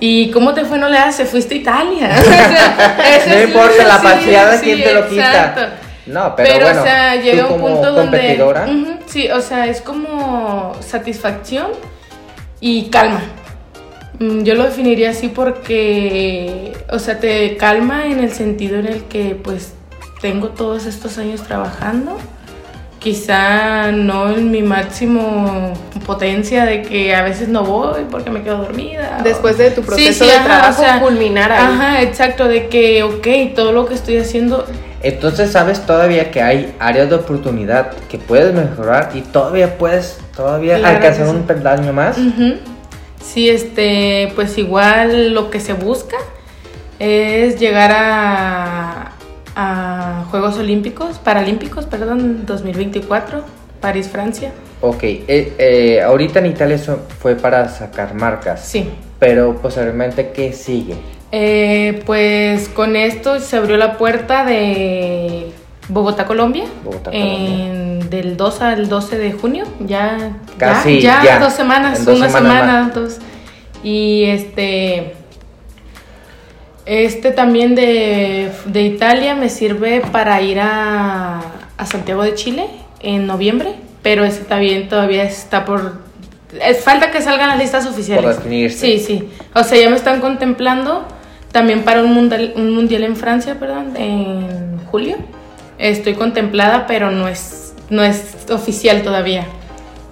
¿Y 0.00 0.32
cómo 0.32 0.52
te 0.52 0.64
fue? 0.64 0.78
No 0.78 0.88
le 0.88 0.98
hace, 0.98 1.26
fuiste 1.26 1.54
a 1.54 1.58
Italia. 1.58 2.10
O 2.18 2.24
sea, 2.24 3.22
No 3.28 3.34
es- 3.34 3.48
importa 3.48 3.84
la 3.84 3.98
sí, 3.98 4.02
paseada, 4.02 4.56
sí, 4.58 4.64
quién 4.64 4.82
te 4.82 4.94
lo 4.94 5.08
quita. 5.08 5.74
No, 6.06 6.34
pero, 6.36 6.48
Pero, 6.52 6.64
bueno, 6.66 6.80
o 6.80 6.84
sea, 6.84 7.16
llega 7.16 7.46
un 7.46 7.60
punto 7.60 7.92
donde... 7.92 8.42
Ujú, 8.42 8.86
sí, 9.06 9.28
o 9.30 9.40
sea, 9.40 9.66
es 9.66 9.80
como 9.80 10.72
satisfacción 10.80 11.68
y 12.60 12.88
calma. 12.90 13.22
Mm, 14.18 14.42
Yo 14.42 14.54
lo 14.54 14.64
definiría 14.64 15.10
así 15.10 15.28
porque, 15.28 16.72
o 16.90 16.98
sea, 16.98 17.18
te 17.20 17.56
calma 17.56 18.06
en 18.06 18.18
el 18.20 18.32
sentido 18.32 18.78
en 18.78 18.86
el 18.86 19.04
que 19.04 19.36
pues 19.42 19.74
tengo 20.20 20.48
todos 20.48 20.86
estos 20.86 21.18
años 21.18 21.42
trabajando. 21.42 22.18
Quizá 22.98 23.90
no 23.90 24.30
en 24.30 24.52
mi 24.52 24.62
máximo 24.62 25.72
potencia 26.06 26.64
de 26.64 26.82
que 26.82 27.16
a 27.16 27.22
veces 27.22 27.48
no 27.48 27.64
voy 27.64 28.04
porque 28.08 28.30
me 28.30 28.42
quedo 28.42 28.58
dormida. 28.58 29.18
o- 29.20 29.22
Después 29.24 29.58
de 29.58 29.72
tu 29.72 29.82
proceso 29.82 30.12
Sí, 30.12 30.14
sí, 30.14 30.26
de 30.30 30.36
ajá, 30.36 30.44
trabajo, 30.44 30.82
o 30.82 30.84
sea, 30.84 31.00
culminar 31.00 31.50
ahí. 31.50 31.58
Ajá, 31.64 32.02
exacto, 32.02 32.46
de 32.46 32.68
que, 32.68 33.02
ok, 33.02 33.54
todo 33.56 33.72
lo 33.72 33.86
que 33.86 33.94
estoy 33.94 34.18
haciendo 34.18 34.66
entonces 35.02 35.50
sabes 35.52 35.84
todavía 35.86 36.30
que 36.30 36.40
hay 36.42 36.74
áreas 36.78 37.08
de 37.10 37.16
oportunidad 37.16 37.92
que 38.08 38.18
puedes 38.18 38.54
mejorar 38.54 39.10
y 39.14 39.20
todavía 39.22 39.76
puedes 39.78 40.18
todavía 40.36 40.78
Claro 40.78 40.96
alcanzar 40.96 41.26
sí. 41.26 41.32
un 41.32 41.42
peldaño 41.42 41.92
más. 41.92 42.18
Ujú. 42.18 42.54
Sí, 43.22 43.48
este, 43.48 44.32
pues 44.34 44.56
igual 44.58 45.32
lo 45.34 45.50
que 45.50 45.60
se 45.60 45.72
busca 45.74 46.16
es 46.98 47.58
llegar 47.58 47.90
a, 47.94 49.12
a 49.56 50.24
Juegos 50.30 50.56
Olímpicos, 50.58 51.18
Paralímpicos, 51.18 51.86
perdón, 51.86 52.44
2024, 52.46 53.44
París, 53.80 54.08
Francia. 54.08 54.52
Ok, 54.80 55.02
eh, 55.04 55.52
eh, 55.58 56.02
ahorita 56.02 56.40
en 56.40 56.46
Italia 56.46 56.76
eso 56.76 57.00
fue 57.20 57.36
para 57.36 57.68
sacar 57.68 58.14
marcas, 58.14 58.64
Sí. 58.64 58.90
pero 59.18 59.56
posteriormente, 59.62 60.30
¿qué 60.32 60.52
sigue? 60.52 60.94
Eh, 61.34 62.02
pues 62.04 62.68
con 62.68 62.94
esto 62.94 63.40
se 63.40 63.56
abrió 63.56 63.78
la 63.78 63.96
puerta 63.96 64.44
de 64.44 65.46
Bogotá, 65.88 66.26
Colombia. 66.26 66.64
Bogotá, 66.84 67.10
en- 67.12 68.10
del 68.10 68.36
2 68.36 68.60
al 68.60 68.88
12 68.90 69.16
de 69.18 69.32
junio. 69.32 69.64
Ya, 69.80 70.36
Casi, 70.58 71.00
ya, 71.00 71.22
ya. 71.24 71.38
dos 71.38 71.54
semanas, 71.54 72.04
dos 72.04 72.18
una 72.18 72.28
semanas 72.28 72.60
semana, 72.62 72.90
dos. 72.94 73.18
Y 73.82 74.24
este. 74.24 75.14
Este 76.84 77.30
también 77.30 77.74
de, 77.76 78.50
de 78.66 78.82
Italia 78.82 79.34
me 79.36 79.48
sirve 79.48 80.02
para 80.12 80.42
ir 80.42 80.58
a, 80.60 81.40
a 81.76 81.86
Santiago 81.86 82.24
de 82.24 82.34
Chile 82.34 82.66
en 83.00 83.26
noviembre, 83.28 83.76
pero 84.02 84.24
ese 84.24 84.40
también 84.42 84.88
todavía 84.88 85.22
está 85.22 85.64
por... 85.64 86.00
Es 86.60 86.82
falta 86.82 87.12
que 87.12 87.22
salgan 87.22 87.48
las 87.50 87.58
listas 87.58 87.86
oficiales. 87.86 88.24
Por 88.24 88.34
definirse. 88.36 88.78
Sí, 88.78 88.98
sí. 88.98 89.28
O 89.54 89.62
sea, 89.62 89.80
ya 89.80 89.88
me 89.90 89.96
están 89.96 90.20
contemplando 90.20 91.06
también 91.52 91.82
para 91.84 92.02
un 92.02 92.12
mundial, 92.12 92.52
un 92.56 92.74
mundial 92.74 93.04
en 93.04 93.16
Francia, 93.16 93.56
perdón, 93.58 93.94
en 93.96 94.78
julio. 94.90 95.16
Estoy 95.78 96.14
contemplada, 96.14 96.86
pero 96.86 97.10
no 97.10 97.28
es, 97.28 97.74
no 97.90 98.02
es 98.02 98.34
oficial 98.50 99.02
todavía. 99.02 99.46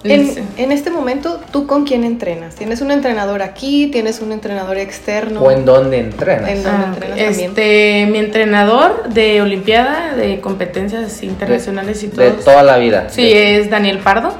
En, 0.02 0.32
en 0.56 0.72
este 0.72 0.90
momento, 0.90 1.40
¿tú 1.52 1.66
con 1.66 1.84
quién 1.84 2.04
entrenas? 2.04 2.54
¿Tienes 2.54 2.80
un 2.80 2.90
entrenador 2.90 3.42
aquí? 3.42 3.88
¿Tienes 3.88 4.20
un 4.20 4.32
entrenador 4.32 4.78
externo? 4.78 5.42
¿O 5.42 5.50
en 5.50 5.66
dónde 5.66 5.98
entrenas? 5.98 6.48
En- 6.48 6.66
Ah, 6.66 6.84
entrenas 6.94 7.18
también? 7.18 7.50
este, 7.50 8.08
mi 8.10 8.18
entrenador 8.18 9.10
de 9.10 9.42
Olimpiada, 9.42 10.16
de 10.16 10.40
competencias 10.40 11.22
internacionales 11.22 12.02
y 12.02 12.08
todo. 12.08 12.24
De 12.24 12.30
toda 12.30 12.62
la 12.62 12.78
vida. 12.78 13.08
Sí, 13.10 13.22
De- 13.24 13.60
es 13.60 13.68
Daniel 13.68 13.98
Pardo, 13.98 14.32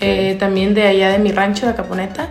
eh, 0.00 0.36
también 0.40 0.74
de 0.74 0.88
allá 0.88 1.10
de 1.10 1.18
mi 1.20 1.30
rancho 1.30 1.68
de 1.68 1.74
Caponeta. 1.74 2.30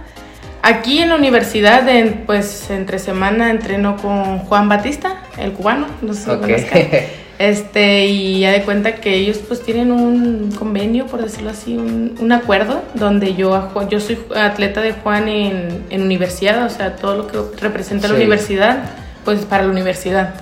Aquí 0.62 1.00
en 1.00 1.10
la 1.10 1.15
universidad, 1.15 1.88
en- 1.88 2.24
pues 2.26 2.69
entre 2.69 3.00
semana 3.00 3.50
entreno 3.50 3.95
con 3.98 4.39
Juan 4.39 4.67
Batista, 4.69 5.17
el 5.38 5.54
cubano, 5.54 5.88
no 6.02 6.13
sé 6.13 6.22
si 6.24 6.28
lo 6.28 6.34
Ok. 6.36 6.41
conozcan. 6.41 6.82
Este, 7.39 8.08
y 8.08 8.41
ya 8.41 8.52
de 8.52 8.63
cuenta 8.63 8.95
que 8.95 9.13
ellos 9.15 9.38
pues 9.48 9.63
tienen 9.63 9.93
un 9.93 10.52
convenio, 10.52 11.06
por 11.08 11.22
decirlo 11.24 11.52
así, 11.52 11.78
un, 11.78 12.15
un 12.19 12.34
acuerdo, 12.34 12.84
donde 12.95 13.34
yo, 13.34 13.72
yo 13.89 14.02
soy 14.02 14.19
atleta 14.36 14.82
de 14.82 14.91
Juan 14.91 15.30
en, 15.30 15.86
en 15.89 16.02
universidad, 16.02 16.65
o 16.65 16.69
sea, 16.69 16.98
todo 16.98 17.15
lo 17.15 17.28
que 17.28 17.38
representa 17.62 18.10
la 18.10 18.15
universidad, 18.15 18.80
pues 19.24 19.45
para 19.45 19.63
la 19.63 19.69
universidad. 19.72 20.34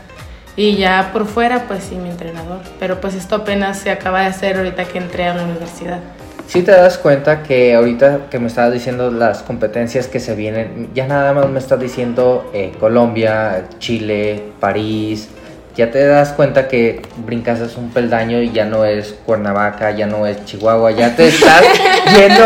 Y 0.56 0.77
ya 0.77 1.12
por 1.13 1.27
fuera, 1.27 1.65
pues 1.67 1.84
sí, 1.84 1.93
mi 1.97 2.10
entrenador. 2.10 2.62
Pero 2.80 2.99
pues 2.99 3.13
esto 3.13 3.36
apenas 3.36 3.77
se 3.77 3.91
acaba 3.91 4.21
de 4.21 4.25
hacer 4.25 4.58
ahorita 4.58 4.86
que 4.86 4.97
entré 4.97 5.25
a 5.27 5.36
la 5.36 5.43
universidad. 5.43 5.99
Si 6.47 6.62
te 6.62 6.71
das 6.71 6.97
cuenta 6.97 7.43
que 7.43 7.75
ahorita 7.75 8.29
que 8.31 8.39
me 8.39 8.47
estabas 8.47 8.71
diciendo 8.71 9.12
las 9.12 9.43
competencias 9.43 10.07
que 10.07 10.21
se 10.21 10.33
vienen, 10.33 10.89
ya 10.93 11.05
nada 11.05 11.33
más 11.33 11.49
me 11.49 11.60
estás 11.60 11.77
diciendo 11.77 12.49
eh, 12.53 12.71
Colombia, 12.79 13.65
Chile, 13.79 14.43
París, 14.62 15.27
ya 15.75 15.91
te 15.91 16.05
das 16.05 16.31
cuenta 16.31 16.69
que 16.69 17.01
brincas 17.17 17.60
es 17.60 17.75
un 17.75 17.91
peldaño 17.91 18.41
y 18.41 18.51
ya 18.51 18.63
no 18.63 18.86
es 18.86 19.13
Cuernavaca, 19.25 19.91
ya 19.91 20.07
no 20.07 20.25
es 20.25 20.45
Chihuahua, 20.45 20.91
ya 20.91 21.17
te 21.17 21.27
estás 21.27 21.62
yendo 22.17 22.45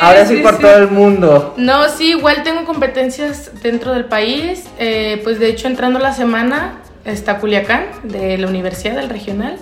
ahora 0.00 0.26
sí, 0.26 0.38
por 0.38 0.58
todo 0.58 0.76
el 0.76 0.88
mundo. 0.88 1.54
No, 1.56 1.88
sí, 1.88 2.10
igual 2.10 2.42
tengo 2.42 2.64
competencias 2.64 3.52
dentro 3.62 3.92
del 3.92 4.06
país, 4.06 4.64
eh, 4.80 5.20
pues 5.22 5.38
de 5.38 5.48
hecho 5.48 5.68
entrando 5.68 6.00
la 6.00 6.12
semana 6.12 6.80
está 7.04 7.38
Culiacán 7.38 7.84
de 8.02 8.36
la 8.36 8.48
Universidad 8.48 8.96
del 8.96 9.08
Regional. 9.08 9.58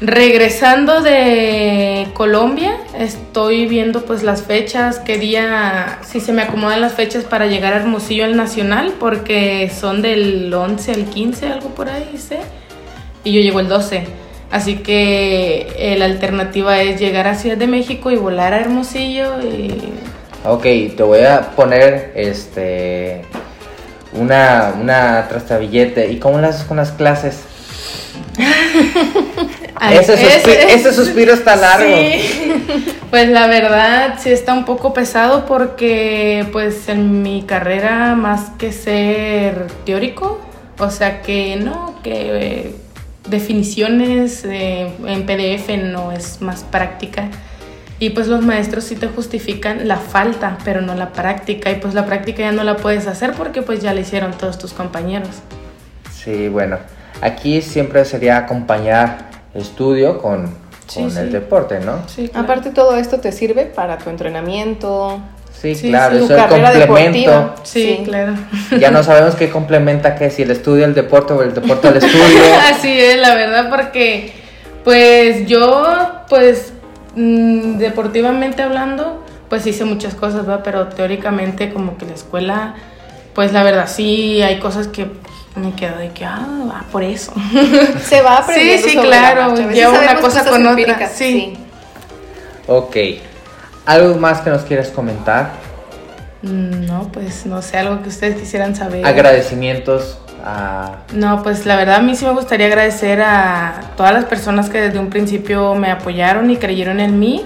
Regresando 0.00 1.00
de 1.00 2.06
Colombia, 2.14 2.76
estoy 2.96 3.66
viendo 3.66 4.04
pues 4.04 4.22
las 4.22 4.42
fechas, 4.42 5.00
qué 5.00 5.18
día, 5.18 5.98
si 6.06 6.20
se 6.20 6.32
me 6.32 6.42
acomodan 6.42 6.80
las 6.80 6.92
fechas 6.92 7.24
para 7.24 7.46
llegar 7.46 7.72
a 7.72 7.78
Hermosillo 7.78 8.24
al 8.24 8.36
Nacional, 8.36 8.94
porque 9.00 9.68
son 9.76 10.00
del 10.00 10.54
11 10.54 10.92
al 10.92 11.04
15, 11.06 11.48
algo 11.48 11.70
por 11.70 11.88
ahí, 11.88 12.16
sé, 12.16 12.38
y 13.24 13.32
yo 13.32 13.40
llego 13.40 13.58
el 13.58 13.66
12. 13.66 14.04
Así 14.52 14.76
que 14.76 15.66
eh, 15.76 15.96
la 15.98 16.04
alternativa 16.04 16.80
es 16.80 17.00
llegar 17.00 17.26
a 17.26 17.34
Ciudad 17.34 17.56
de 17.56 17.66
México 17.66 18.12
y 18.12 18.16
volar 18.16 18.54
a 18.54 18.60
Hermosillo. 18.60 19.42
Y... 19.42 19.92
Ok, 20.44 20.62
te 20.96 21.02
voy 21.02 21.20
a 21.20 21.50
poner 21.56 22.12
este 22.14 23.22
una, 24.12 24.74
una 24.80 25.26
trastabillete. 25.28 26.10
¿Y 26.12 26.18
cómo 26.18 26.38
lo 26.38 26.46
haces 26.46 26.62
con 26.62 26.76
las 26.76 26.92
clases? 26.92 27.42
ese, 29.80 30.92
suspiro, 30.92 31.32
está 31.32 31.56
largo. 31.56 31.94
Pues 33.10 33.30
la 33.30 33.46
verdad 33.46 34.18
sí 34.18 34.28
está 34.30 34.52
un 34.52 34.66
poco 34.66 34.92
pesado 34.92 35.46
porque 35.46 36.46
pues 36.52 36.90
en 36.90 37.22
mi 37.22 37.42
carrera 37.42 38.14
más 38.14 38.50
que 38.58 38.70
ser 38.70 39.68
teórico, 39.86 40.38
o 40.78 40.90
sea 40.90 41.22
que 41.22 41.56
no, 41.56 41.94
que 42.02 42.74
definiciones 43.26 44.44
en 44.44 45.24
PDF 45.24 45.70
no 45.82 46.12
es 46.12 46.42
más 46.42 46.64
práctica. 46.64 47.30
Y 48.00 48.10
pues 48.10 48.28
los 48.28 48.44
maestros 48.44 48.84
sí 48.84 48.94
te 48.94 49.08
justifican 49.08 49.88
la 49.88 49.96
falta, 49.96 50.58
pero 50.64 50.80
no 50.82 50.94
la 50.94 51.12
práctica. 51.12 51.70
Y 51.70 51.76
pues 51.76 51.94
la 51.94 52.06
práctica 52.06 52.42
ya 52.42 52.52
no 52.52 52.62
la 52.62 52.76
puedes 52.76 53.06
hacer 53.06 53.32
porque 53.32 53.62
pues 53.62 53.80
ya 53.80 53.92
la 53.92 54.00
hicieron 54.00 54.32
todos 54.32 54.58
tus 54.58 54.72
compañeros. 54.72 55.30
Sí, 56.12 56.48
bueno. 56.48 56.78
Aquí 57.20 57.60
siempre 57.60 58.04
sería 58.04 58.36
acompañar 58.36 59.28
estudio 59.54 60.18
con, 60.18 60.54
el 60.96 61.32
deporte, 61.32 61.80
¿no? 61.80 62.08
Sí, 62.08 62.30
Aparte 62.34 62.70
todo 62.70 62.96
esto 62.96 63.18
te 63.20 63.32
sirve 63.32 63.64
para 63.66 63.98
tu 63.98 64.10
entrenamiento. 64.10 65.20
Sí, 65.52 65.74
claro, 65.74 66.16
eso 66.16 66.36
es 66.36 66.42
el 66.42 66.48
complemento. 66.48 67.54
Sí, 67.64 68.02
claro. 68.04 68.34
Ya 68.78 68.90
no 68.90 69.02
sabemos 69.02 69.34
qué 69.34 69.50
complementa 69.50 70.14
qué, 70.14 70.30
si 70.30 70.42
el 70.42 70.50
estudio 70.50 70.84
el 70.84 70.94
deporte 70.94 71.32
o 71.32 71.42
el 71.42 71.52
deporte 71.52 71.88
al 71.88 71.96
estudio. 71.96 72.40
Así 72.72 72.98
es, 72.98 73.18
la 73.18 73.34
verdad, 73.34 73.68
porque 73.68 74.32
pues 74.84 75.46
yo, 75.46 75.86
pues 76.28 76.72
mm, 77.16 77.78
deportivamente 77.78 78.62
hablando, 78.62 79.22
pues 79.48 79.66
hice 79.66 79.84
muchas 79.84 80.14
cosas, 80.14 80.48
¿va? 80.48 80.62
Pero 80.62 80.88
teóricamente 80.88 81.72
como 81.72 81.98
que 81.98 82.06
la 82.06 82.14
escuela, 82.14 82.74
pues 83.34 83.52
la 83.52 83.64
verdad 83.64 83.88
sí 83.88 84.40
hay 84.42 84.58
cosas 84.60 84.88
que 84.88 85.08
me 85.58 85.72
quedo 85.74 85.98
de 85.98 86.10
que, 86.10 86.24
ah, 86.24 86.84
por 86.90 87.02
eso. 87.02 87.32
Se 88.02 88.22
va 88.22 88.38
aprendiendo. 88.38 88.82
Sí, 88.82 88.90
sí, 88.90 88.96
claro, 88.96 89.54
lleva 89.70 89.98
una 89.98 90.20
cosa 90.20 90.44
con 90.44 90.66
otra. 90.66 91.08
Sí. 91.08 91.56
Ok. 92.66 92.96
¿Algo 93.86 94.16
más 94.16 94.40
que 94.40 94.50
nos 94.50 94.62
quieras 94.62 94.88
comentar? 94.88 95.50
Mm, 96.42 96.86
no, 96.86 97.08
pues 97.12 97.46
no 97.46 97.62
sé, 97.62 97.78
algo 97.78 98.02
que 98.02 98.08
ustedes 98.10 98.36
quisieran 98.36 98.76
saber. 98.76 99.04
Agradecimientos 99.06 100.18
a... 100.44 100.98
No, 101.12 101.42
pues 101.42 101.66
la 101.66 101.76
verdad 101.76 101.96
a 101.96 102.02
mí 102.02 102.14
sí 102.14 102.24
me 102.24 102.32
gustaría 102.32 102.66
agradecer 102.66 103.22
a 103.22 103.92
todas 103.96 104.12
las 104.12 104.24
personas 104.26 104.68
que 104.68 104.80
desde 104.80 104.98
un 104.98 105.10
principio 105.10 105.74
me 105.74 105.90
apoyaron 105.90 106.50
y 106.50 106.56
creyeron 106.56 107.00
en 107.00 107.18
mí. 107.18 107.44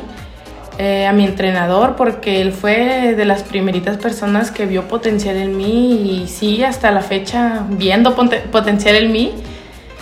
Eh, 0.84 1.06
a 1.06 1.12
mi 1.12 1.24
entrenador 1.24 1.94
porque 1.94 2.40
él 2.40 2.52
fue 2.52 3.14
de 3.14 3.24
las 3.24 3.44
primeritas 3.44 3.98
personas 3.98 4.50
que 4.50 4.66
vio 4.66 4.88
potencial 4.88 5.36
en 5.36 5.56
mí 5.56 5.92
y 6.24 6.26
sí, 6.26 6.64
hasta 6.64 6.90
la 6.90 7.02
fecha 7.02 7.64
viendo 7.68 8.16
potencial 8.16 8.96
en 8.96 9.12
mí. 9.12 9.32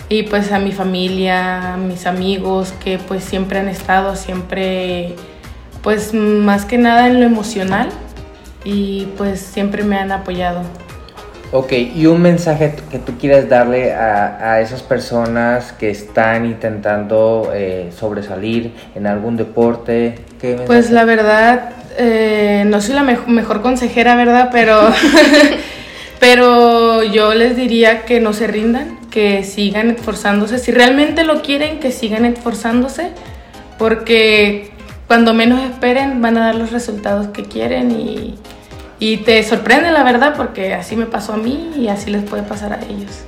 Y 0.09 0.23
pues 0.23 0.51
a 0.51 0.57
mi 0.57 0.71
familia, 0.71 1.77
mis 1.77 2.07
amigos 2.07 2.73
que 2.83 2.97
pues 2.97 3.23
siempre 3.23 3.59
han 3.59 3.69
estado, 3.69 4.15
siempre 4.15 5.13
pues 5.83 6.15
más 6.15 6.65
que 6.65 6.79
nada 6.79 7.05
en 7.05 7.19
lo 7.19 7.27
emocional 7.27 7.89
y 8.65 9.05
pues 9.17 9.39
siempre 9.39 9.83
me 9.83 9.97
han 9.97 10.11
apoyado. 10.11 10.63
Ok, 11.53 11.73
y 11.73 12.05
un 12.05 12.21
mensaje 12.21 12.73
que 12.89 12.97
tú 12.97 13.17
quieras 13.17 13.49
darle 13.49 13.93
a, 13.93 14.61
esas 14.61 14.81
personas 14.83 15.73
que 15.73 15.89
están 15.89 16.45
intentando 16.45 17.51
eh, 17.53 17.91
sobresalir 17.97 18.73
en 18.95 19.05
algún 19.05 19.35
deporte. 19.35 20.15
pues 20.65 20.91
la 20.91 21.03
verdad, 21.03 21.71
eh, 21.97 22.63
no 22.65 22.79
soy 22.79 22.95
la 22.95 23.03
mejor 23.03 23.61
consejera, 23.61 24.15
¿verdad? 24.15 24.47
Pero, 24.53 24.79
pero 26.21 27.03
yo 27.03 27.33
les 27.33 27.57
diría 27.57 28.05
que 28.05 28.21
no 28.21 28.31
se 28.31 28.47
rindan, 28.47 28.97
que 29.09 29.43
sigan 29.43 29.91
esforzándose. 29.91 30.57
Si 30.57 30.71
realmente 30.71 31.25
lo 31.25 31.41
quieren, 31.41 31.81
que 31.81 31.91
sigan 31.91 32.23
esforzándose, 32.23 33.09
porque 33.77 34.71
cuando 35.05 35.33
menos 35.33 35.61
esperen 35.69 36.21
van 36.21 36.37
a 36.37 36.45
dar 36.45 36.55
los 36.55 36.71
resultados 36.71 37.27
que 37.27 37.43
quieren 37.43 37.91
y 37.91 38.35
y 39.01 39.17
te 39.17 39.41
sorprende 39.41 39.89
la 39.89 40.03
verdad 40.03 40.35
porque 40.37 40.75
así 40.75 40.95
me 40.95 41.07
pasó 41.07 41.33
a 41.33 41.37
mí 41.37 41.73
y 41.75 41.87
así 41.87 42.11
les 42.11 42.23
puede 42.23 42.43
pasar 42.43 42.73
a 42.73 42.79
ellos. 42.83 43.23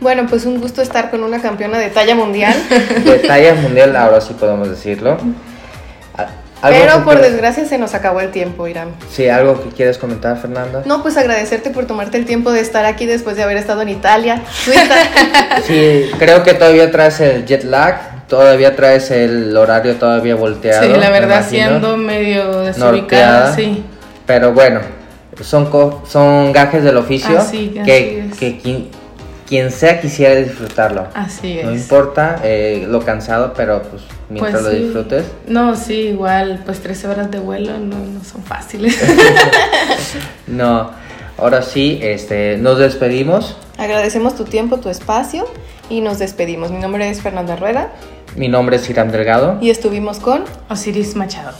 Bueno, 0.00 0.26
pues 0.28 0.46
un 0.46 0.60
gusto 0.60 0.82
estar 0.82 1.12
con 1.12 1.22
una 1.22 1.40
campeona 1.40 1.78
de 1.78 1.90
talla 1.90 2.16
mundial. 2.16 2.54
De 3.04 3.20
talla 3.20 3.54
mundial, 3.54 3.94
ahora 3.94 4.20
sí 4.20 4.34
podemos 4.34 4.68
decirlo. 4.68 5.16
Pero 6.60 7.04
por 7.04 7.20
desgracia 7.20 7.66
se 7.66 7.78
nos 7.78 7.94
acabó 7.94 8.20
el 8.20 8.32
tiempo, 8.32 8.66
Irán. 8.66 8.88
Sí, 9.08 9.28
¿algo 9.28 9.62
que 9.62 9.68
quieres 9.68 9.96
comentar, 9.96 10.36
Fernanda? 10.40 10.82
No, 10.86 11.04
pues 11.04 11.16
agradecerte 11.16 11.70
por 11.70 11.86
tomarte 11.86 12.18
el 12.18 12.24
tiempo 12.24 12.50
de 12.50 12.58
estar 12.58 12.84
aquí 12.84 13.06
después 13.06 13.36
de 13.36 13.44
haber 13.44 13.58
estado 13.58 13.82
en 13.82 13.90
Italia, 13.90 14.42
sí, 15.68 16.10
creo 16.18 16.42
que 16.42 16.54
todavía 16.54 16.90
traes 16.90 17.20
el 17.20 17.46
jet 17.46 17.62
lag, 17.62 18.26
todavía 18.26 18.74
traes 18.74 19.12
el 19.12 19.56
horario 19.56 19.94
todavía 19.94 20.34
volteado. 20.34 20.82
Sí, 20.82 20.98
la 20.98 21.10
verdad, 21.10 21.46
siendo 21.48 21.96
medio 21.96 22.62
desubicada, 22.62 23.54
sí. 23.54 23.84
Pero 24.28 24.52
bueno, 24.52 24.80
son, 25.40 25.70
son 26.06 26.52
gajes 26.52 26.84
del 26.84 26.98
oficio 26.98 27.38
que, 27.50 28.30
que 28.38 28.90
quien, 29.46 29.70
sea 29.72 30.02
quisiera 30.02 30.34
disfrutarlo. 30.34 31.06
Así 31.14 31.58
es. 31.58 31.64
No 31.64 31.72
importa 31.72 32.38
eh, 32.44 32.84
lo 32.86 33.00
cansado, 33.00 33.54
pero 33.56 33.82
pues 33.84 34.02
mientras 34.28 34.62
pues 34.62 34.74
lo 34.74 34.78
disfrutes. 34.78 35.24
No, 35.46 35.74
sí, 35.74 36.08
igual, 36.08 36.60
pues 36.66 36.80
13 36.80 37.08
horas 37.08 37.30
de 37.30 37.38
vuelo 37.38 37.78
no, 37.78 37.96
son 38.22 38.42
fáciles. 38.42 39.02
no, 40.46 40.90
ahora 41.38 41.62
sí, 41.62 41.98
este, 42.02 42.58
nos 42.58 42.78
despedimos. 42.78 43.56
Agradecemos 43.78 44.36
tu 44.36 44.44
tiempo, 44.44 44.76
tu 44.76 44.90
espacio 44.90 45.46
y 45.88 46.02
nos 46.02 46.18
despedimos. 46.18 46.70
Mi 46.70 46.80
nombre 46.80 47.08
es 47.08 47.22
Fernanda 47.22 47.56
Rueda. 47.56 47.92
Mi 48.36 48.48
nombre 48.48 48.76
es 48.76 48.90
Irán 48.90 49.10
Delgado. 49.10 49.56
Y 49.62 49.70
estuvimos 49.70 50.18
con 50.18 50.44
Osiris 50.68 51.16
Machado. 51.16 51.56